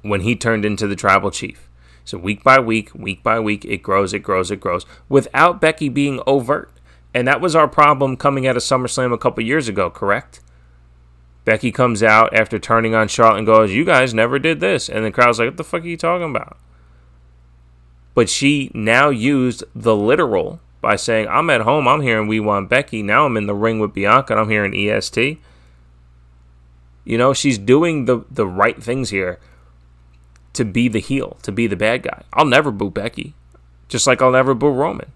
when 0.00 0.22
he 0.22 0.34
turned 0.34 0.64
into 0.64 0.86
the 0.86 0.96
tribal 0.96 1.30
chief. 1.30 1.68
So 2.06 2.16
week 2.16 2.42
by 2.42 2.58
week, 2.58 2.94
week 2.94 3.22
by 3.22 3.40
week, 3.40 3.66
it 3.66 3.82
grows, 3.82 4.14
it 4.14 4.20
grows, 4.20 4.50
it 4.50 4.58
grows, 4.58 4.86
without 5.10 5.60
Becky 5.60 5.90
being 5.90 6.22
overt. 6.26 6.72
And 7.12 7.26
that 7.26 7.40
was 7.40 7.56
our 7.56 7.68
problem 7.68 8.16
coming 8.16 8.46
out 8.46 8.56
of 8.56 8.62
SummerSlam 8.62 9.12
a 9.12 9.18
couple 9.18 9.42
years 9.44 9.68
ago, 9.68 9.90
correct? 9.90 10.40
Becky 11.44 11.72
comes 11.72 12.02
out 12.02 12.34
after 12.34 12.58
turning 12.58 12.94
on 12.94 13.08
Charlotte 13.08 13.38
and 13.38 13.46
goes, 13.46 13.72
You 13.72 13.84
guys 13.84 14.14
never 14.14 14.38
did 14.38 14.60
this. 14.60 14.88
And 14.88 15.04
the 15.04 15.10
crowd's 15.10 15.38
like, 15.38 15.48
What 15.48 15.56
the 15.56 15.64
fuck 15.64 15.82
are 15.82 15.88
you 15.88 15.96
talking 15.96 16.30
about? 16.30 16.56
But 18.14 18.28
she 18.28 18.70
now 18.74 19.08
used 19.08 19.64
the 19.74 19.96
literal 19.96 20.60
by 20.80 20.96
saying, 20.96 21.28
I'm 21.28 21.50
at 21.50 21.62
home, 21.62 21.88
I'm 21.88 22.02
hearing 22.02 22.28
We 22.28 22.40
Want 22.40 22.68
Becky. 22.68 23.02
Now 23.02 23.26
I'm 23.26 23.36
in 23.36 23.46
the 23.46 23.54
ring 23.54 23.80
with 23.80 23.94
Bianca 23.94 24.32
and 24.32 24.40
I'm 24.40 24.50
hearing 24.50 24.74
EST. 24.74 25.38
You 27.04 27.18
know, 27.18 27.32
she's 27.32 27.58
doing 27.58 28.04
the, 28.04 28.24
the 28.30 28.46
right 28.46 28.82
things 28.82 29.10
here 29.10 29.38
to 30.52 30.64
be 30.64 30.88
the 30.88 31.00
heel, 31.00 31.36
to 31.42 31.52
be 31.52 31.66
the 31.66 31.76
bad 31.76 32.02
guy. 32.02 32.22
I'll 32.32 32.44
never 32.44 32.70
boo 32.70 32.90
Becky, 32.90 33.34
just 33.88 34.06
like 34.06 34.20
I'll 34.20 34.30
never 34.30 34.54
boo 34.54 34.70
Roman. 34.70 35.12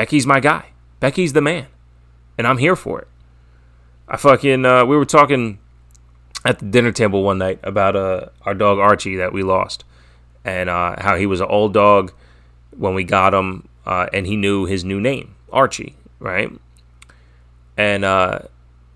Becky's 0.00 0.26
my 0.26 0.40
guy. 0.40 0.70
Becky's 0.98 1.34
the 1.34 1.42
man. 1.42 1.66
And 2.38 2.46
I'm 2.46 2.56
here 2.56 2.74
for 2.74 3.02
it. 3.02 3.08
I 4.08 4.16
fucking, 4.16 4.64
uh, 4.64 4.86
we 4.86 4.96
were 4.96 5.04
talking 5.04 5.58
at 6.42 6.58
the 6.58 6.64
dinner 6.64 6.90
table 6.90 7.22
one 7.22 7.36
night 7.36 7.60
about 7.62 7.96
uh, 7.96 8.30
our 8.46 8.54
dog 8.54 8.78
Archie 8.78 9.16
that 9.16 9.34
we 9.34 9.42
lost 9.42 9.84
and 10.42 10.70
uh, 10.70 10.94
how 11.02 11.16
he 11.16 11.26
was 11.26 11.42
an 11.42 11.48
old 11.50 11.74
dog 11.74 12.14
when 12.74 12.94
we 12.94 13.04
got 13.04 13.34
him 13.34 13.68
uh, 13.84 14.06
and 14.10 14.26
he 14.26 14.36
knew 14.36 14.64
his 14.64 14.86
new 14.86 15.02
name, 15.02 15.34
Archie, 15.52 15.96
right? 16.18 16.50
And 17.76 18.02
uh, 18.02 18.38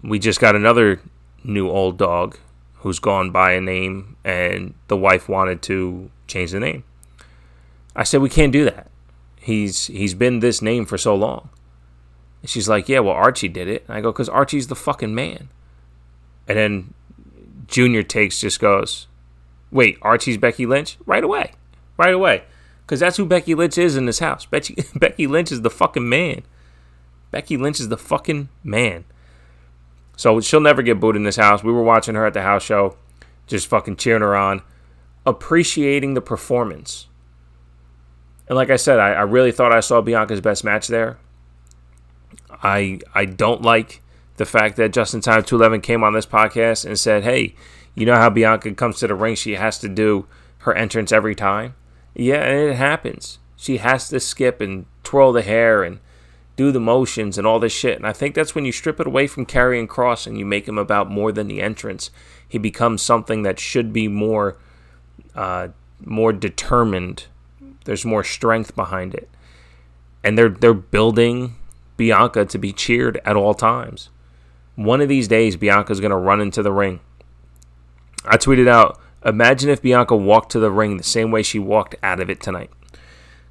we 0.03 0.19
just 0.19 0.41
got 0.41 0.57
another 0.57 1.03
new 1.45 1.69
old 1.69 1.99
dog 1.99 2.39
who's 2.77 2.99
gone 2.99 3.31
by 3.31 3.53
a 3.53 3.61
name 3.61 4.17
and 4.25 4.73
the 4.89 4.97
wife 4.97 5.29
wanted 5.29 5.61
to 5.65 6.11
change 6.29 6.53
the 6.53 6.61
name. 6.61 6.83
I 7.95 8.05
said, 8.05 8.23
we 8.23 8.31
can't 8.31 8.55
do 8.55 8.65
that 8.65 8.89
he's 9.45 9.89
he's 9.89 10.15
been 10.15 10.41
this 10.41 10.63
name 10.63 10.87
for 10.87 10.99
so 10.99 11.15
long. 11.15 11.51
And 12.41 12.51
she's 12.51 12.69
like, 12.69 12.89
yeah, 12.89 13.01
well 13.01 13.15
Archie 13.15 13.49
did 13.49 13.69
it. 13.69 13.85
And 13.87 13.97
I 13.97 14.01
go, 14.01 14.11
because 14.11 14.29
Archie's 14.29 14.69
the 14.69 14.75
fucking 14.75 15.15
man. 15.15 15.49
And 16.49 16.59
then 16.59 16.95
Junior 17.67 18.03
takes 18.03 18.41
just 18.41 18.59
goes, 18.59 19.07
wait, 19.71 19.99
Archie's 20.03 20.39
Becky 20.39 20.67
Lynch 20.67 20.97
right 21.07 21.23
away, 21.23 21.53
right 21.97 22.15
away, 22.15 22.45
because 22.83 23.01
that's 23.01 23.17
who 23.17 23.27
Becky 23.27 23.55
Lynch 23.55 23.79
is 23.79 23.97
in 23.97 24.07
this 24.07 24.19
house. 24.19 24.47
Becky 24.47 24.77
Becky 24.95 25.27
Lynch 25.27 25.53
is 25.53 25.63
the 25.63 25.71
fucking 25.71 26.09
man. 26.09 26.43
Becky 27.31 27.57
Lynch 27.57 27.81
is 27.81 27.89
the 27.89 27.99
fucking 27.99 28.49
man. 28.63 29.05
So 30.17 30.41
she'll 30.41 30.61
never 30.61 30.83
get 30.83 31.01
booed 31.01 31.17
in 31.17 31.25
this 31.25 31.37
house. 31.37 31.65
We 31.65 31.73
were 31.73 31.83
watching 31.83 32.15
her 32.15 32.25
at 32.25 32.35
the 32.35 32.43
house 32.43 32.63
show, 32.63 32.97
just 33.47 33.67
fucking 33.67 33.97
cheering 33.97 34.23
her 34.23 34.37
on, 34.37 34.63
appreciating 35.27 36.15
the 36.15 36.21
performance 36.21 37.09
and 38.49 38.57
like 38.57 38.71
I 38.71 38.77
said, 38.77 38.99
I, 38.99 39.13
I 39.13 39.23
really 39.23 39.53
thought 39.53 39.73
I 39.73 39.81
saw 39.81 40.01
Bianca's 40.01 40.41
best 40.41 40.65
match 40.65 40.89
there. 40.89 41.19
I 42.63 43.01
I 43.15 43.25
don't 43.25 43.63
like 43.63 44.03
the 44.37 44.45
fact 44.45 44.77
that 44.77 44.93
Justin 44.93 45.21
Time 45.21 45.45
211 45.45 45.81
came 45.81 46.03
on 46.03 46.13
this 46.13 46.27
podcast 46.27 46.85
and 46.85 46.99
said, 46.99 47.23
hey, 47.23 47.55
you 47.95 48.05
know 48.05 48.17
how 48.17 48.31
Bianca 48.31 48.73
comes 48.75 48.99
to 48.99 49.07
the 49.07 49.15
ring, 49.15 49.35
she 49.37 49.55
has 49.55 49.79
to 49.79 49.89
do 49.89 50.27
her 50.59 50.75
entrance 50.75 51.13
every 51.13 51.35
time? 51.35 51.75
Yeah, 52.15 52.43
and 52.43 52.71
it 52.71 52.77
happens. 52.77 53.39
She 53.57 53.79
has 53.79 54.09
to 54.09 54.21
skip 54.21 54.61
and 54.61 54.87
twirl 55.03 55.33
the 55.33 55.43
hair 55.43 55.83
and 55.83 56.01
do 56.57 56.71
the 56.71 56.81
motions 56.81 57.37
and 57.37 57.47
all 57.47 57.59
this 57.59 57.73
shit. 57.73 57.97
And 57.97 58.07
I 58.07 58.13
think 58.13 58.35
that's 58.35 58.55
when 58.55 58.65
you 58.65 58.73
strip 58.73 59.01
it 59.01 59.07
away 59.07 59.27
from 59.27 59.47
Karrion 59.47 59.89
Kross 59.89 60.27
and 60.27 60.39
you 60.39 60.45
make 60.45 60.69
him 60.69 60.79
about 60.79 61.11
more 61.11 61.33
than 61.33 61.49
the 61.49 61.61
entrance. 61.61 62.11
He 62.49 62.59
becomes 62.59 63.03
something 63.03 63.43
that 63.43 63.59
should 63.59 63.93
be 63.93 64.09
more 64.09 64.57
uh, 65.35 65.69
more 66.05 66.33
determined. 66.33 67.27
There's 67.85 68.05
more 68.05 68.25
strength 68.25 68.75
behind 68.75 69.15
it, 69.15 69.29
and 70.23 70.37
they're 70.37 70.49
they're 70.49 70.75
building 70.75 71.57
Bianca 71.97 72.45
to 72.47 72.59
be 72.59 72.73
cheered 72.73 73.21
at 73.25 73.37
all 73.37 73.55
times. 73.55 74.11
One 74.75 75.01
of 75.01 75.09
these 75.09 75.29
days, 75.29 75.57
Bianca's 75.57 76.01
gonna 76.01 76.19
run 76.19 76.41
into 76.41 76.63
the 76.63 76.73
ring. 76.73 77.01
I 78.25 78.37
tweeted 78.37 78.69
out, 78.69 78.99
imagine 79.25 79.71
if 79.71 79.83
Bianca 79.83 80.17
walked 80.17 80.51
to 80.53 80.59
the 80.59 80.71
ring 80.71 80.97
the 80.97 81.05
same 81.05 81.31
way 81.31 81.43
she 81.43 81.59
walked 81.59 81.95
out 82.03 82.21
of 82.21 82.31
it 82.31 82.41
tonight. 82.41 82.71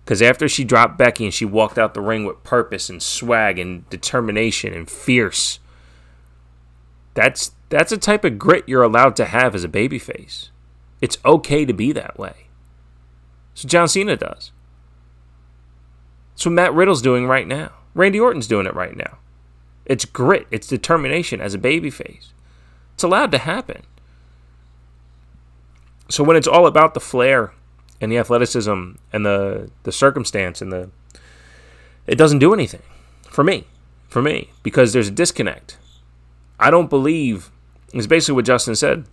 Because 0.03 0.21
after 0.21 0.49
she 0.49 0.63
dropped 0.63 0.97
Becky 0.97 1.23
and 1.23 1.33
she 1.33 1.45
walked 1.45 1.77
out 1.77 1.93
the 1.93 2.01
ring 2.01 2.25
with 2.25 2.43
purpose 2.43 2.89
and 2.89 3.01
swag 3.01 3.57
and 3.57 3.89
determination 3.89 4.73
and 4.73 4.89
fierce, 4.89 5.59
that's 7.13 7.51
that's 7.69 7.91
a 7.91 7.97
type 7.97 8.25
of 8.25 8.37
grit 8.37 8.65
you're 8.67 8.83
allowed 8.83 9.15
to 9.15 9.25
have 9.25 9.55
as 9.55 9.63
a 9.63 9.69
babyface. 9.69 10.49
It's 10.99 11.17
okay 11.23 11.65
to 11.65 11.73
be 11.73 11.91
that 11.93 12.19
way. 12.19 12.42
So 13.53 13.67
John 13.67 13.87
Cena 13.87 14.15
does. 14.15 14.51
That's 16.33 16.45
what 16.45 16.53
Matt 16.53 16.73
Riddle's 16.73 17.01
doing 17.01 17.27
right 17.27 17.47
now. 17.47 17.71
Randy 17.93 18.19
Orton's 18.19 18.47
doing 18.47 18.65
it 18.65 18.73
right 18.73 18.95
now. 18.95 19.19
It's 19.85 20.05
grit, 20.05 20.47
it's 20.49 20.67
determination 20.67 21.41
as 21.41 21.53
a 21.53 21.59
babyface. 21.59 22.31
It's 22.93 23.03
allowed 23.03 23.31
to 23.31 23.37
happen. 23.37 23.83
So 26.09 26.23
when 26.23 26.37
it's 26.37 26.47
all 26.47 26.67
about 26.67 26.93
the 26.93 26.99
flair 26.99 27.53
and 27.99 28.11
the 28.11 28.17
athleticism 28.17 28.91
and 29.11 29.25
the 29.25 29.71
the 29.83 29.91
circumstance 29.91 30.61
and 30.61 30.71
the 30.71 30.89
it 32.05 32.17
doesn't 32.17 32.39
do 32.39 32.53
anything 32.53 32.81
for 33.29 33.43
me. 33.43 33.65
For 34.09 34.21
me. 34.21 34.51
Because 34.61 34.93
there's 34.93 35.07
a 35.07 35.11
disconnect. 35.11 35.77
I 36.59 36.69
don't 36.69 36.89
believe 36.89 37.49
it's 37.93 38.07
basically 38.07 38.35
what 38.35 38.45
Justin 38.45 38.75
said. 38.75 39.05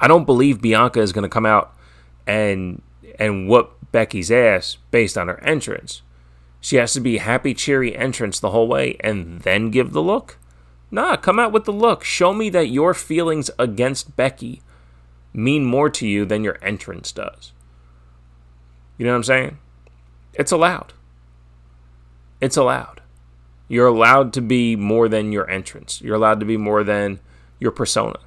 I 0.00 0.08
don't 0.08 0.24
believe 0.24 0.60
Bianca 0.60 1.00
is 1.00 1.12
gonna 1.12 1.28
come 1.28 1.46
out 1.46 1.74
and 2.26 2.82
and 3.18 3.48
whoop 3.48 3.76
Becky's 3.92 4.30
ass 4.30 4.78
based 4.90 5.16
on 5.16 5.28
her 5.28 5.42
entrance. 5.44 6.02
She 6.60 6.76
has 6.76 6.92
to 6.94 7.00
be 7.00 7.18
happy, 7.18 7.54
cheery 7.54 7.94
entrance 7.94 8.40
the 8.40 8.50
whole 8.50 8.68
way 8.68 8.96
and 9.00 9.40
then 9.40 9.70
give 9.70 9.92
the 9.92 10.02
look? 10.02 10.38
Nah, 10.90 11.16
come 11.16 11.38
out 11.38 11.52
with 11.52 11.64
the 11.64 11.72
look. 11.72 12.04
Show 12.04 12.32
me 12.32 12.50
that 12.50 12.68
your 12.68 12.94
feelings 12.94 13.50
against 13.58 14.16
Becky 14.16 14.62
mean 15.32 15.64
more 15.64 15.90
to 15.90 16.06
you 16.06 16.24
than 16.24 16.44
your 16.44 16.58
entrance 16.62 17.12
does. 17.12 17.52
You 18.96 19.06
know 19.06 19.12
what 19.12 19.16
I'm 19.18 19.24
saying? 19.24 19.58
It's 20.34 20.52
allowed. 20.52 20.92
It's 22.40 22.56
allowed. 22.56 23.02
You're 23.68 23.88
allowed 23.88 24.32
to 24.34 24.40
be 24.40 24.76
more 24.76 25.08
than 25.08 25.32
your 25.32 25.48
entrance. 25.50 26.00
You're 26.00 26.16
allowed 26.16 26.40
to 26.40 26.46
be 26.46 26.56
more 26.56 26.84
than 26.84 27.20
your 27.58 27.70
persona. 27.70 28.18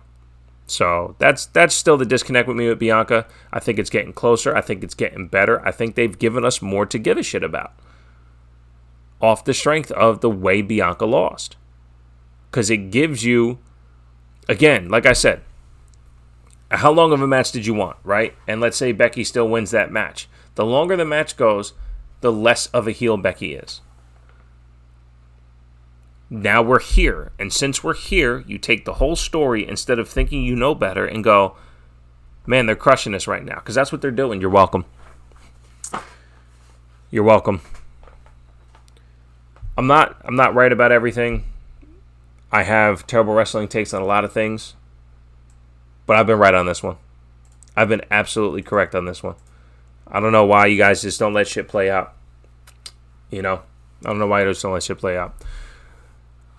So 0.68 1.16
that's 1.18 1.46
that's 1.48 1.74
still 1.74 1.98
the 1.98 2.06
disconnect 2.06 2.48
with 2.48 2.58
me 2.58 2.68
with 2.68 2.80
Bianca. 2.80 3.26
I 3.52 3.60
think 3.60 3.80
it's 3.80 3.90
getting 3.90 4.14
closer. 4.14 4.56
I 4.56 4.62
think 4.62 4.84
it's 4.84 4.94
getting 4.94 5.28
better. 5.28 5.66
I 5.66 5.72
think 5.72 5.96
they've 5.96 6.20
given 6.20 6.46
us 6.46 6.62
more 6.62 6.86
to 6.86 7.00
give 7.00 7.18
a 7.18 7.24
shit 7.24 7.44
about 7.44 7.74
off 9.22 9.46
the 9.46 9.54
strength 9.54 9.92
of 9.92 10.22
the 10.22 10.30
way 10.30 10.62
Bianca 10.62 11.06
lost. 11.06 11.56
Because 12.52 12.70
it 12.70 12.92
gives 12.92 13.24
you, 13.24 13.60
again, 14.48 14.90
like 14.90 15.06
I 15.06 15.14
said, 15.14 15.42
how 16.70 16.92
long 16.92 17.12
of 17.12 17.22
a 17.22 17.28
match 17.28 17.52
did 17.52 17.66
you 17.66 17.74
want, 17.74 17.98
right? 18.04 18.36
And 18.48 18.62
let's 18.62 18.78
say 18.78 18.92
Becky 18.92 19.24
still 19.24 19.48
wins 19.48 19.72
that 19.72 19.92
match. 19.92 20.28
The 20.56 20.66
longer 20.66 20.96
the 20.96 21.06
match 21.06 21.38
goes, 21.38 21.74
the 22.22 22.32
less 22.32 22.68
of 22.68 22.88
a 22.88 22.92
heel 22.92 23.18
Becky 23.18 23.56
is. 23.56 23.82
Now 26.30 26.62
we're 26.62 26.80
here. 26.80 27.32
And 27.40 27.54
since 27.54 27.84
we're 27.84 27.94
here, 27.94 28.44
you 28.48 28.58
take 28.58 28.86
the 28.86 28.96
whole 28.96 29.16
story 29.16 29.68
instead 29.68 30.00
of 30.00 30.10
thinking 30.10 30.44
you 30.44 30.56
know 30.56 30.76
better 30.76 31.06
and 31.06 31.24
go, 31.24 31.56
man, 32.46 32.66
they're 32.66 32.76
crushing 32.76 33.14
us 33.14 33.28
right 33.28 33.44
now. 33.44 33.56
Because 33.56 33.76
that's 33.76 33.92
what 33.92 34.02
they're 34.02 34.12
doing. 34.12 34.42
You're 34.42 34.50
welcome. 34.50 34.86
You're 37.10 37.24
welcome. 37.24 37.62
I'm 39.78 39.88
not 39.88 40.20
I'm 40.26 40.36
not 40.36 40.56
right 40.56 40.72
about 40.72 40.92
everything. 40.92 41.46
I 42.52 42.64
have 42.64 43.06
terrible 43.08 43.34
wrestling 43.34 43.68
takes 43.68 43.94
on 43.94 44.02
a 44.02 44.06
lot 44.06 44.26
of 44.26 44.34
things. 44.34 44.76
But 46.06 46.18
I've 46.18 46.28
been 46.28 46.40
right 46.40 46.54
on 46.54 46.66
this 46.66 46.82
one. 46.82 46.98
I've 47.76 47.90
been 47.90 48.04
absolutely 48.10 48.64
correct 48.64 48.96
on 48.96 49.06
this 49.06 49.22
one. 49.22 49.36
I 50.08 50.20
don't 50.20 50.32
know 50.32 50.46
why 50.46 50.66
you 50.66 50.78
guys 50.78 51.02
just 51.02 51.20
don't 51.20 51.34
let 51.34 51.48
shit 51.48 51.68
play 51.68 51.90
out. 51.90 52.14
You 53.30 53.42
know? 53.42 53.62
I 54.04 54.10
don't 54.10 54.20
know 54.20 54.28
why 54.28 54.42
you 54.42 54.50
just 54.50 54.62
don't 54.62 54.74
let 54.74 54.84
shit 54.84 54.98
play 54.98 55.18
out. 55.18 55.36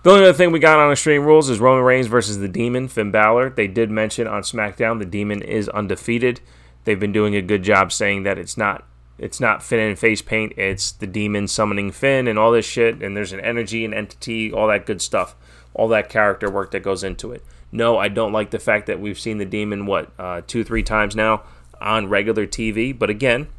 The 0.01 0.11
only 0.11 0.23
other 0.23 0.33
thing 0.33 0.53
we 0.53 0.59
got 0.59 0.79
on 0.79 0.93
Extreme 0.93 1.25
Rules 1.25 1.49
is 1.49 1.59
Roman 1.59 1.83
Reigns 1.83 2.07
versus 2.07 2.37
the 2.37 2.47
Demon, 2.47 2.87
Finn 2.87 3.11
Balor. 3.11 3.49
They 3.49 3.67
did 3.67 3.91
mention 3.91 4.27
on 4.27 4.43
SmackDown 4.43 4.99
the 4.99 5.05
Demon 5.05 5.41
is 5.41 5.67
undefeated. 5.67 6.39
They've 6.85 6.99
been 6.99 7.11
doing 7.11 7.35
a 7.35 7.41
good 7.41 7.63
job 7.63 7.91
saying 7.91 8.23
that 8.23 8.37
it's 8.37 8.55
not 8.55 8.85
it's 9.17 9.41
not 9.41 9.61
Finn 9.61 9.81
and 9.81 9.99
face 9.99 10.21
paint. 10.21 10.53
It's 10.55 10.93
the 10.93 11.05
demon 11.05 11.49
summoning 11.49 11.91
Finn 11.91 12.29
and 12.29 12.39
all 12.39 12.53
this 12.53 12.65
shit. 12.65 13.03
And 13.03 13.17
there's 13.17 13.33
an 13.33 13.41
energy 13.41 13.83
and 13.83 13.93
entity, 13.93 14.53
all 14.53 14.67
that 14.69 14.85
good 14.85 15.01
stuff, 15.01 15.35
all 15.73 15.89
that 15.89 16.07
character 16.07 16.49
work 16.49 16.71
that 16.71 16.83
goes 16.83 17.03
into 17.03 17.33
it. 17.33 17.43
No, 17.69 17.97
I 17.97 18.07
don't 18.07 18.31
like 18.31 18.51
the 18.51 18.59
fact 18.59 18.87
that 18.87 19.01
we've 19.01 19.19
seen 19.19 19.37
the 19.37 19.45
demon 19.45 19.85
what 19.85 20.11
uh, 20.17 20.41
two, 20.47 20.63
three 20.63 20.83
times 20.83 21.17
now 21.17 21.43
on 21.81 22.07
regular 22.07 22.47
TV. 22.47 22.97
But 22.97 23.09
again, 23.09 23.49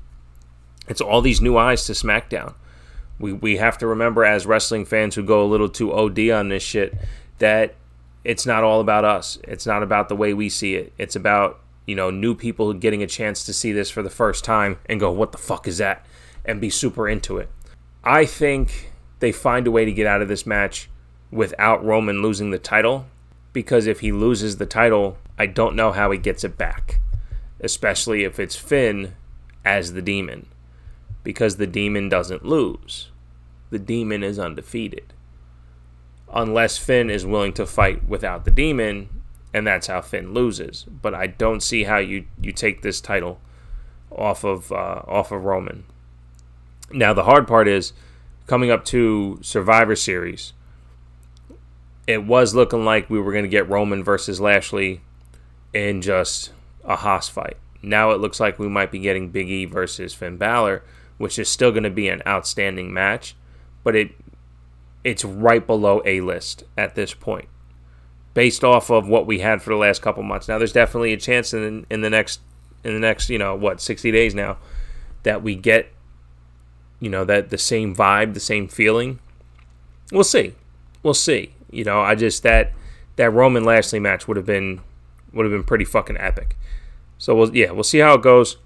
it's 0.88 1.03
all 1.03 1.20
these 1.20 1.42
new 1.42 1.59
eyes 1.59 1.85
to 1.85 1.92
SmackDown. 1.92 2.55
We 3.21 3.33
we 3.33 3.59
have 3.59 3.79
to 3.79 3.87
remember 3.87 4.25
as 4.25 4.47
wrestling 4.47 4.85
fans 4.85 5.15
who 5.15 5.23
go 5.23 5.45
a 5.45 5.47
little 5.47 5.69
too 5.69 5.93
OD 5.93 6.31
on 6.31 6.49
this 6.49 6.65
shit 6.65 6.95
that 7.39 7.77
it's 8.25 8.45
not 8.45 8.65
all 8.65 8.81
about 8.81 9.05
us. 9.05 9.39
It's 9.45 9.67
not 9.67 9.85
about 9.85 10.09
the 10.09 10.17
way 10.17 10.35
we 10.35 10.49
see 10.49 10.75
it. 10.75 10.93
It's 10.99 11.15
about 11.15 11.61
you 11.91 11.97
know, 11.97 12.09
new 12.09 12.37
people 12.37 12.73
getting 12.73 13.03
a 13.03 13.07
chance 13.09 13.43
to 13.43 13.53
see 13.53 13.73
this 13.73 13.91
for 13.91 14.01
the 14.01 14.09
first 14.09 14.45
time 14.45 14.79
and 14.87 15.01
go, 15.01 15.11
what 15.11 15.33
the 15.33 15.39
fuck 15.39 15.67
is 15.67 15.79
that? 15.79 16.07
And 16.45 16.61
be 16.61 16.71
super 16.71 17.09
into 17.09 17.39
it. 17.39 17.51
I 18.05 18.27
think 18.27 18.93
they 19.19 19.33
find 19.33 19.67
a 19.67 19.73
way 19.73 19.85
to 19.85 19.93
get 19.93 20.07
out 20.07 20.23
of 20.23 20.29
this 20.29 20.47
match 20.47 20.89
without 21.33 21.85
Roman 21.85 22.23
losing 22.23 22.51
the 22.51 22.61
title 22.61 23.07
because 23.53 23.89
if 23.89 24.01
he 24.01 24.13
loses 24.13 24.59
the 24.59 24.67
title, 24.67 25.19
I 25.37 25.47
don't 25.47 25.75
know 25.75 25.91
how 25.91 26.13
he 26.13 26.19
gets 26.19 26.45
it 26.45 26.57
back, 26.57 27.01
especially 27.61 28.23
if 28.23 28.39
it's 28.39 28.55
Finn 28.55 29.17
as 29.65 29.93
the 29.93 30.01
demon 30.01 30.47
because 31.25 31.57
the 31.57 31.67
demon 31.67 32.09
doesn't 32.09 32.45
lose. 32.45 33.10
The 33.71 33.79
demon 33.79 34.23
is 34.23 34.39
undefeated. 34.39 35.13
Unless 36.33 36.79
Finn 36.79 37.11
is 37.11 37.27
willing 37.27 37.53
to 37.55 37.67
fight 37.67 38.07
without 38.07 38.45
the 38.45 38.51
demon, 38.51 39.09
and 39.53 39.67
that's 39.67 39.89
how 39.89 40.01
Finn 40.01 40.33
loses. 40.33 40.85
But 40.85 41.15
I 41.15 41.27
don't 41.27 41.63
see 41.63 41.85
how 41.85 41.99
you 41.99 42.27
you 42.41 42.53
take 42.53 42.83
this 42.83 43.01
title 43.01 43.41
off 44.11 44.45
of 44.45 44.71
uh, 44.71 45.03
off 45.07 45.33
of 45.33 45.45
Roman. 45.45 45.85
Now 46.93 47.13
the 47.13 47.25
hard 47.25 47.47
part 47.47 47.69
is 47.69 47.93
coming 48.47 48.71
up 48.71 48.85
to 48.87 49.39
Survivor 49.43 49.97
Series. 49.97 50.53
It 52.07 52.25
was 52.25 52.55
looking 52.55 52.85
like 52.85 53.09
we 53.09 53.21
were 53.21 53.33
going 53.33 53.45
to 53.45 53.49
get 53.49 53.69
Roman 53.69 54.03
versus 54.03 54.41
Lashley 54.41 55.01
in 55.73 56.03
just 56.03 56.51
a 56.85 56.97
hoss 56.97 57.29
fight. 57.29 57.57
Now 57.83 58.11
it 58.11 58.21
looks 58.21 58.41
like 58.41 58.59
we 58.59 58.69
might 58.69 58.91
be 58.91 58.99
getting 58.99 59.31
Big 59.31 59.49
E 59.49 59.65
versus 59.65 60.13
Finn 60.15 60.37
Balor, 60.37 60.83
which 61.19 61.39
is 61.39 61.49
still 61.49 61.71
going 61.71 61.85
to 61.85 61.91
be 61.91 62.09
an 62.09 62.23
outstanding 62.27 62.93
match, 62.93 63.37
but 63.83 63.97
it 63.97 64.12
it's 65.03 65.25
right 65.25 65.66
below 65.66 66.03
A 66.05 66.21
list 66.21 66.64
at 66.77 66.95
this 66.95 67.14
point 67.14 67.49
based 68.35 68.62
off 68.62 68.90
of 68.90 69.09
what 69.09 69.27
we 69.27 69.40
had 69.40 69.62
for 69.62 69.71
the 69.71 69.77
last 69.77 70.03
couple 70.03 70.23
months. 70.23 70.49
Now, 70.49 70.59
there's 70.59 70.73
definitely 70.73 71.12
a 71.12 71.16
chance 71.16 71.53
in 71.53 71.87
in 71.90 72.01
the 72.01 72.11
next 72.11 72.40
in 72.85 72.95
the 72.95 73.01
next 73.01 73.29
you 73.29 73.38
know 73.38 73.55
what 73.55 73.81
60 73.81 74.11
days 74.11 74.35
now 74.35 74.57
that 75.23 75.43
we 75.43 75.55
get 75.55 75.93
you 76.99 77.11
know 77.11 77.25
that 77.25 77.51
the 77.51 77.59
same 77.59 77.95
vibe, 77.95 78.35
the 78.35 78.40
same 78.40 78.69
feeling. 78.69 79.19
We'll 80.12 80.25
see, 80.25 80.55
we'll 81.03 81.14
see. 81.14 81.55
You 81.71 81.85
know, 81.85 82.01
I 82.01 82.14
just 82.14 82.43
that 82.43 82.73
that 83.16 83.31
Roman 83.31 83.64
Lashley 83.64 84.01
match 84.01 84.29
would 84.29 84.37
have 84.37 84.47
been 84.47 84.81
would 85.33 85.45
have 85.45 85.53
been 85.53 85.64
pretty 85.64 85.85
fucking 85.85 86.19
epic. 86.19 86.57
So 87.19 87.35
we'll 87.35 87.55
yeah, 87.55 87.71
we'll 87.71 87.85
see 87.85 87.99
how 87.99 88.14
it 88.14 88.23
goes. 88.23 88.57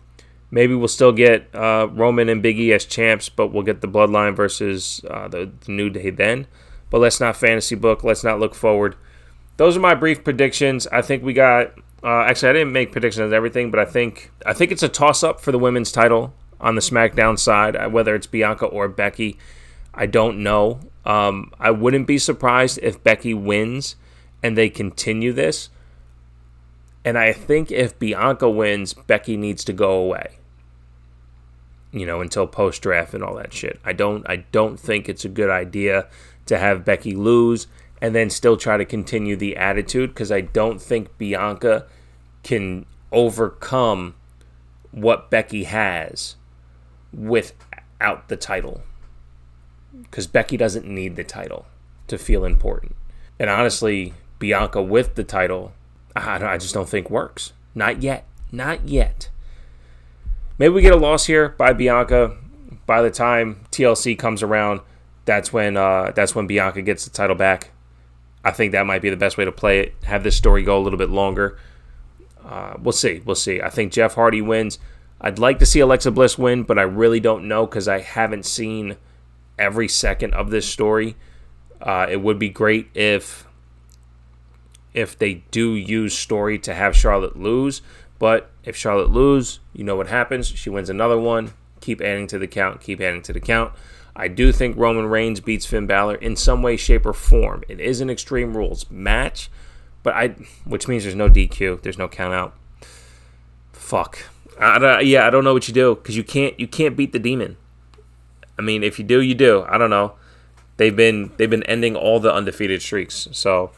Maybe 0.51 0.75
we'll 0.75 0.89
still 0.89 1.13
get 1.13 1.53
uh, 1.55 1.89
Roman 1.91 2.29
and 2.29 2.43
Big 2.43 2.59
E 2.59 2.73
as 2.73 2.85
champs, 2.85 3.29
but 3.29 3.53
we'll 3.53 3.63
get 3.63 3.81
the 3.81 3.89
Bloodline 3.89 4.37
versus 4.37 5.05
uh, 5.11 5.29
the, 5.29 5.51
the 5.65 5.73
New 5.73 5.91
Day 5.91 6.11
then. 6.11 6.47
But 6.91 7.01
let's 7.01 7.21
not 7.21 7.37
fantasy 7.37 7.75
book. 7.75 8.05
Let's 8.05 8.23
not 8.23 8.39
look 8.39 8.55
forward 8.55 8.97
those 9.57 9.77
are 9.77 9.81
my 9.81 9.95
brief 9.95 10.25
predictions. 10.25 10.87
I 10.89 11.03
think 11.03 11.23
we 11.23 11.33
got. 11.33 11.73
Uh, 12.03 12.23
actually, 12.23 12.51
I 12.51 12.53
didn't 12.55 12.73
make 12.73 12.93
predictions 12.93 13.23
on 13.23 13.35
everything, 13.35 13.71
but 13.71 13.81
I 13.81 13.85
think 13.85 14.31
I 14.45 14.53
think 14.53 14.73
it's 14.73 14.83
a 14.83 14.89
toss 14.89 15.23
up 15.23 15.41
for 15.41 15.53
the 15.53 15.59
women's 15.59 15.93
title 15.93 16.35
on 16.61 16.75
the 16.75 16.81
SmackDown 16.81 17.39
side, 17.39 17.77
uh, 17.77 17.89
whether 17.89 18.15
it's 18.15 18.27
Bianca 18.27 18.67
or 18.67 18.89
Becky. 18.89 19.39
I 19.93 20.07
don't 20.07 20.43
know. 20.43 20.81
Um, 21.05 21.53
I 21.61 21.71
wouldn't 21.71 22.07
be 22.07 22.19
surprised 22.19 22.79
if 22.83 23.03
Becky 23.03 23.35
wins 23.35 23.97
and 24.43 24.59
they 24.59 24.69
continue 24.69 25.33
this. 25.33 25.69
And 27.05 27.19
I 27.19 27.33
think 27.33 27.71
if 27.71 27.99
Bianca 27.99 28.49
wins, 28.49 28.95
Becky 28.95 29.37
needs 29.37 29.65
to 29.65 29.73
go 29.73 29.93
away. 29.93 30.39
You 31.93 32.07
know, 32.07 32.21
until 32.21 32.47
post 32.47 32.83
draft 32.83 33.15
and 33.15 33.23
all 33.23 33.35
that 33.37 33.53
shit. 33.53 33.79
I 33.85 33.93
don't 33.93 34.29
I 34.29 34.37
don't 34.37 34.81
think 34.81 35.09
it's 35.09 35.25
a 35.25 35.29
good 35.29 35.51
idea 35.51 36.09
to 36.47 36.59
have 36.59 36.85
Becky 36.85 37.15
lose 37.15 37.67
and 38.01 38.15
then 38.15 38.31
still 38.31 38.57
try 38.57 38.77
to 38.77 38.85
continue 38.85 39.37
the 39.37 39.57
attitude 39.57 40.11
because 40.11 40.33
I 40.33 40.41
don't 40.41 40.83
think 40.83 41.17
Bianca 41.19 41.87
can 42.43 42.87
overcome 43.13 44.15
what 44.91 45.31
Becky 45.31 45.65
has 45.65 46.37
without 47.13 48.29
the 48.29 48.37
title. 48.37 48.83
Because 50.03 50.27
Becky 50.27 50.57
doesn't 50.57 50.87
need 50.87 51.17
the 51.17 51.25
title 51.25 51.67
to 52.09 52.19
feel 52.19 52.45
important. 52.45 52.97
And 53.39 53.49
honestly, 53.49 54.15
Bianca 54.39 54.83
with 54.83 55.15
the 55.15 55.25
title, 55.25 55.73
I, 56.17 56.55
I 56.55 56.59
just 56.59 56.75
don't 56.75 56.89
think 56.89 57.11
works. 57.11 57.53
Not 57.75 58.03
yet. 58.03 58.25
Not 58.53 58.89
yet. 58.89 59.29
Maybe 60.59 60.73
we 60.73 60.83
get 60.83 60.93
a 60.93 60.97
loss 60.97 61.27
here 61.27 61.51
by 61.51 61.73
Bianca. 61.73 62.37
By 62.87 63.03
the 63.03 63.11
time 63.11 63.65
TLC 63.71 64.17
comes 64.17 64.43
around, 64.43 64.81
that's 65.25 65.53
when 65.53 65.77
uh, 65.77 66.13
that's 66.15 66.35
when 66.35 66.47
Bianca 66.47 66.83
gets 66.83 67.05
the 67.05 67.11
title 67.11 67.35
back. 67.35 67.71
I 68.45 68.51
think 68.51 68.73
that 68.73 68.87
might 68.87 69.03
be 69.03 69.11
the 69.11 69.17
best 69.17 69.39
way 69.39 69.45
to 69.45 69.53
play 69.53 69.81
it. 69.81 69.95
Have 70.05 70.23
this 70.23 70.37
story 70.37 70.63
go 70.63 70.79
a 70.79 70.83
little 70.83 70.99
bit 70.99 71.09
longer. 71.09 71.59
Uh, 72.45 72.75
we'll 72.79 72.93
see. 72.93 73.23
We'll 73.25 73.37
see. 73.37 73.61
I 73.61 73.71
think 73.71 73.91
Jeff 73.93 74.15
Hardy 74.15 74.43
wins. 74.43 74.79
I'd 75.21 75.39
like 75.39 75.59
to 75.61 75.67
see 75.67 75.81
Alexa 75.81 76.11
Bliss 76.11 76.37
win, 76.37 76.63
but 76.65 76.79
I 76.79 76.83
really 76.83 77.21
don't 77.21 77.49
know 77.49 77.67
because 77.67 77.89
I 77.89 78.01
haven't 78.01 78.45
seen 78.45 78.97
every 79.59 79.89
second 79.89 80.35
of 80.35 80.51
this 80.51 80.69
story. 80.69 81.17
Uh, 81.81 82.07
it 82.11 82.21
would 82.21 82.39
be 82.39 82.51
great 82.51 82.89
if 82.95 83.47
if 84.95 85.19
they 85.19 85.35
do 85.51 85.75
use 85.75 86.17
story 86.17 86.59
to 86.61 86.75
have 86.75 86.97
Charlotte 86.97 87.37
lose, 87.37 87.83
but 88.19 88.51
if 88.65 88.77
Charlotte 88.77 89.11
lose, 89.11 89.61
you 89.73 89.85
know 89.85 89.97
what 89.97 90.07
happens. 90.07 90.47
She 90.47 90.71
wins 90.71 90.89
another 90.89 91.19
one. 91.19 91.53
Keep 91.81 92.01
adding 92.01 92.27
to 92.29 92.39
the 92.39 92.47
count. 92.47 92.81
Keep 92.81 93.01
adding 93.01 93.23
to 93.23 93.33
the 93.33 93.41
count. 93.41 93.73
I 94.17 94.29
do 94.29 94.53
think 94.53 94.77
Roman 94.77 95.07
Reigns 95.07 95.41
beats 95.41 95.67
Finn 95.67 95.87
Balor 95.87 96.15
in 96.17 96.37
some 96.37 96.63
way, 96.63 96.77
shape, 96.77 97.05
or 97.05 97.13
form. 97.13 97.65
It 97.69 97.81
is 97.81 98.01
an 98.01 98.09
Extreme 98.09 98.57
Rules 98.57 98.89
match, 98.89 99.51
but 100.05 100.15
I, 100.15 100.29
which 100.65 100.87
means 100.87 101.03
there's 101.03 101.17
no 101.17 101.29
DQ, 101.29 101.83
there's 101.83 101.99
no 101.99 102.09
count 102.09 102.33
out. 102.33 102.55
Fuck. 103.73 104.27
I, 104.59 105.01
yeah, 105.01 105.27
I 105.27 105.31
don't 105.31 105.43
know 105.43 105.53
what 105.53 105.67
you 105.67 105.75
do 105.75 105.97
because 105.97 106.17
you 106.17 106.23
can't 106.23 106.59
you 106.61 106.69
can't 106.69 106.97
beat 106.97 107.13
the 107.13 107.19
demon. 107.19 107.57
I 108.57 108.63
mean, 108.63 108.85
if 108.85 109.01
you 109.01 109.05
do, 109.05 109.21
you 109.21 109.35
do. 109.35 109.65
I 109.69 109.79
don't 109.79 109.91
know. 109.91 110.15
They've 110.77 110.95
been 110.95 111.33
they've 111.37 111.51
been 111.51 111.65
ending 111.65 111.97
all 111.97 112.21
the 112.21 112.33
undefeated 112.33 112.83
streaks. 112.83 113.27
So 113.33 113.73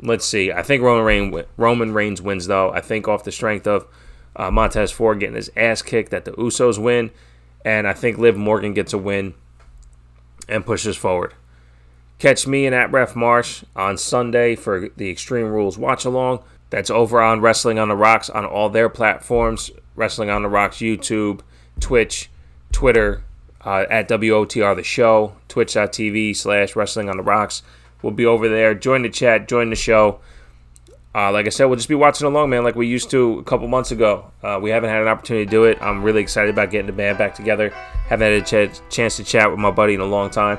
let's 0.00 0.24
see. 0.24 0.52
I 0.52 0.62
think 0.62 0.82
Roman 0.82 1.04
Reigns 1.04 1.46
Roman 1.56 1.92
Reigns 1.92 2.22
wins 2.22 2.46
though. 2.46 2.70
I 2.70 2.80
think 2.80 3.08
off 3.08 3.24
the 3.24 3.32
strength 3.32 3.66
of 3.66 3.86
uh, 4.36 4.50
Montez 4.50 4.90
Ford 4.90 5.20
getting 5.20 5.36
his 5.36 5.50
ass 5.56 5.82
kicked, 5.82 6.10
that 6.10 6.24
the 6.24 6.32
Usos 6.32 6.78
win, 6.78 7.10
and 7.64 7.88
I 7.88 7.92
think 7.92 8.18
Liv 8.18 8.36
Morgan 8.36 8.74
gets 8.74 8.92
a 8.92 8.98
win 8.98 9.34
and 10.48 10.64
pushes 10.64 10.96
forward. 10.96 11.34
Catch 12.18 12.46
me 12.46 12.66
and 12.66 12.74
at 12.74 12.90
Ref 12.90 13.14
Marsh 13.14 13.64
on 13.76 13.96
Sunday 13.96 14.56
for 14.56 14.88
the 14.96 15.10
Extreme 15.10 15.46
Rules 15.46 15.78
watch 15.78 16.04
along. 16.04 16.42
That's 16.70 16.90
over 16.90 17.20
on 17.20 17.40
Wrestling 17.40 17.78
on 17.78 17.88
the 17.88 17.96
Rocks 17.96 18.28
on 18.28 18.44
all 18.44 18.68
their 18.68 18.88
platforms 18.88 19.70
Wrestling 19.94 20.30
on 20.30 20.42
the 20.42 20.48
Rocks 20.48 20.76
YouTube, 20.76 21.40
Twitch, 21.80 22.30
Twitter, 22.70 23.22
uh, 23.64 23.84
at 23.90 24.08
WOTR 24.08 24.76
The 24.76 24.84
Show, 24.84 25.34
twitch.tv 25.48 26.36
slash 26.36 26.76
Wrestling 26.76 27.08
on 27.08 27.16
the 27.16 27.22
Rocks. 27.22 27.62
We'll 28.02 28.12
be 28.12 28.26
over 28.26 28.48
there. 28.48 28.74
Join 28.74 29.02
the 29.02 29.10
chat, 29.10 29.48
join 29.48 29.70
the 29.70 29.76
show. 29.76 30.20
Uh, 31.14 31.32
like 31.32 31.46
I 31.46 31.48
said, 31.48 31.64
we'll 31.64 31.76
just 31.76 31.88
be 31.88 31.94
watching 31.94 32.26
along, 32.26 32.50
man, 32.50 32.62
like 32.62 32.76
we 32.76 32.86
used 32.86 33.10
to 33.10 33.38
a 33.38 33.42
couple 33.44 33.66
months 33.66 33.90
ago. 33.90 34.30
Uh, 34.42 34.58
we 34.62 34.70
haven't 34.70 34.90
had 34.90 35.02
an 35.02 35.08
opportunity 35.08 35.46
to 35.46 35.50
do 35.50 35.64
it. 35.64 35.78
I'm 35.80 36.02
really 36.02 36.20
excited 36.20 36.50
about 36.50 36.70
getting 36.70 36.86
the 36.86 36.92
band 36.92 37.18
back 37.18 37.34
together. 37.34 37.70
Haven't 37.70 38.44
had 38.44 38.52
a 38.52 38.68
ch- 38.68 38.80
chance 38.90 39.16
to 39.16 39.24
chat 39.24 39.50
with 39.50 39.58
my 39.58 39.70
buddy 39.70 39.94
in 39.94 40.00
a 40.00 40.06
long 40.06 40.30
time. 40.30 40.58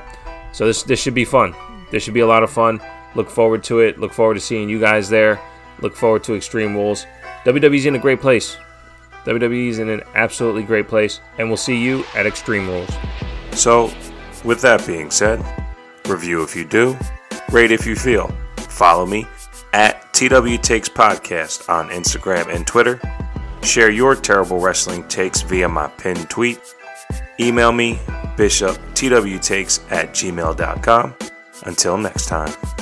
So 0.52 0.66
this 0.66 0.82
this 0.82 1.00
should 1.00 1.14
be 1.14 1.24
fun. 1.24 1.54
This 1.90 2.02
should 2.02 2.14
be 2.14 2.20
a 2.20 2.26
lot 2.26 2.42
of 2.42 2.50
fun. 2.50 2.80
Look 3.14 3.30
forward 3.30 3.64
to 3.64 3.78
it. 3.80 3.98
Look 3.98 4.12
forward 4.12 4.34
to 4.34 4.40
seeing 4.40 4.68
you 4.68 4.78
guys 4.80 5.08
there. 5.08 5.40
Look 5.80 5.96
forward 5.96 6.24
to 6.24 6.34
Extreme 6.34 6.74
Rules. 6.74 7.06
WWE's 7.44 7.86
in 7.86 7.94
a 7.94 7.98
great 7.98 8.20
place. 8.20 8.56
WWE's 9.24 9.78
in 9.78 9.88
an 9.88 10.02
absolutely 10.14 10.62
great 10.62 10.88
place, 10.88 11.20
and 11.38 11.48
we'll 11.48 11.56
see 11.56 11.76
you 11.76 12.04
at 12.14 12.26
Extreme 12.26 12.68
Rules. 12.68 12.90
So, 13.52 13.92
with 14.44 14.60
that 14.62 14.86
being 14.86 15.10
said, 15.10 15.44
review 16.06 16.42
if 16.42 16.56
you 16.56 16.64
do, 16.64 16.96
rate 17.52 17.70
if 17.70 17.86
you 17.86 17.96
feel. 17.96 18.34
Follow 18.56 19.06
me 19.06 19.26
at 19.72 20.12
TW 20.12 20.56
Takes 20.60 20.88
Podcast 20.88 21.68
on 21.68 21.88
Instagram 21.90 22.54
and 22.54 22.66
Twitter. 22.66 23.00
Share 23.62 23.90
your 23.90 24.14
terrible 24.14 24.58
wrestling 24.60 25.06
takes 25.08 25.42
via 25.42 25.68
my 25.68 25.88
pinned 25.88 26.28
tweet. 26.30 26.60
Email 27.38 27.72
me, 27.72 27.96
bishoptwtakes 28.36 29.80
at 29.90 30.10
gmail.com. 30.10 31.14
Until 31.66 31.98
next 31.98 32.26
time. 32.26 32.79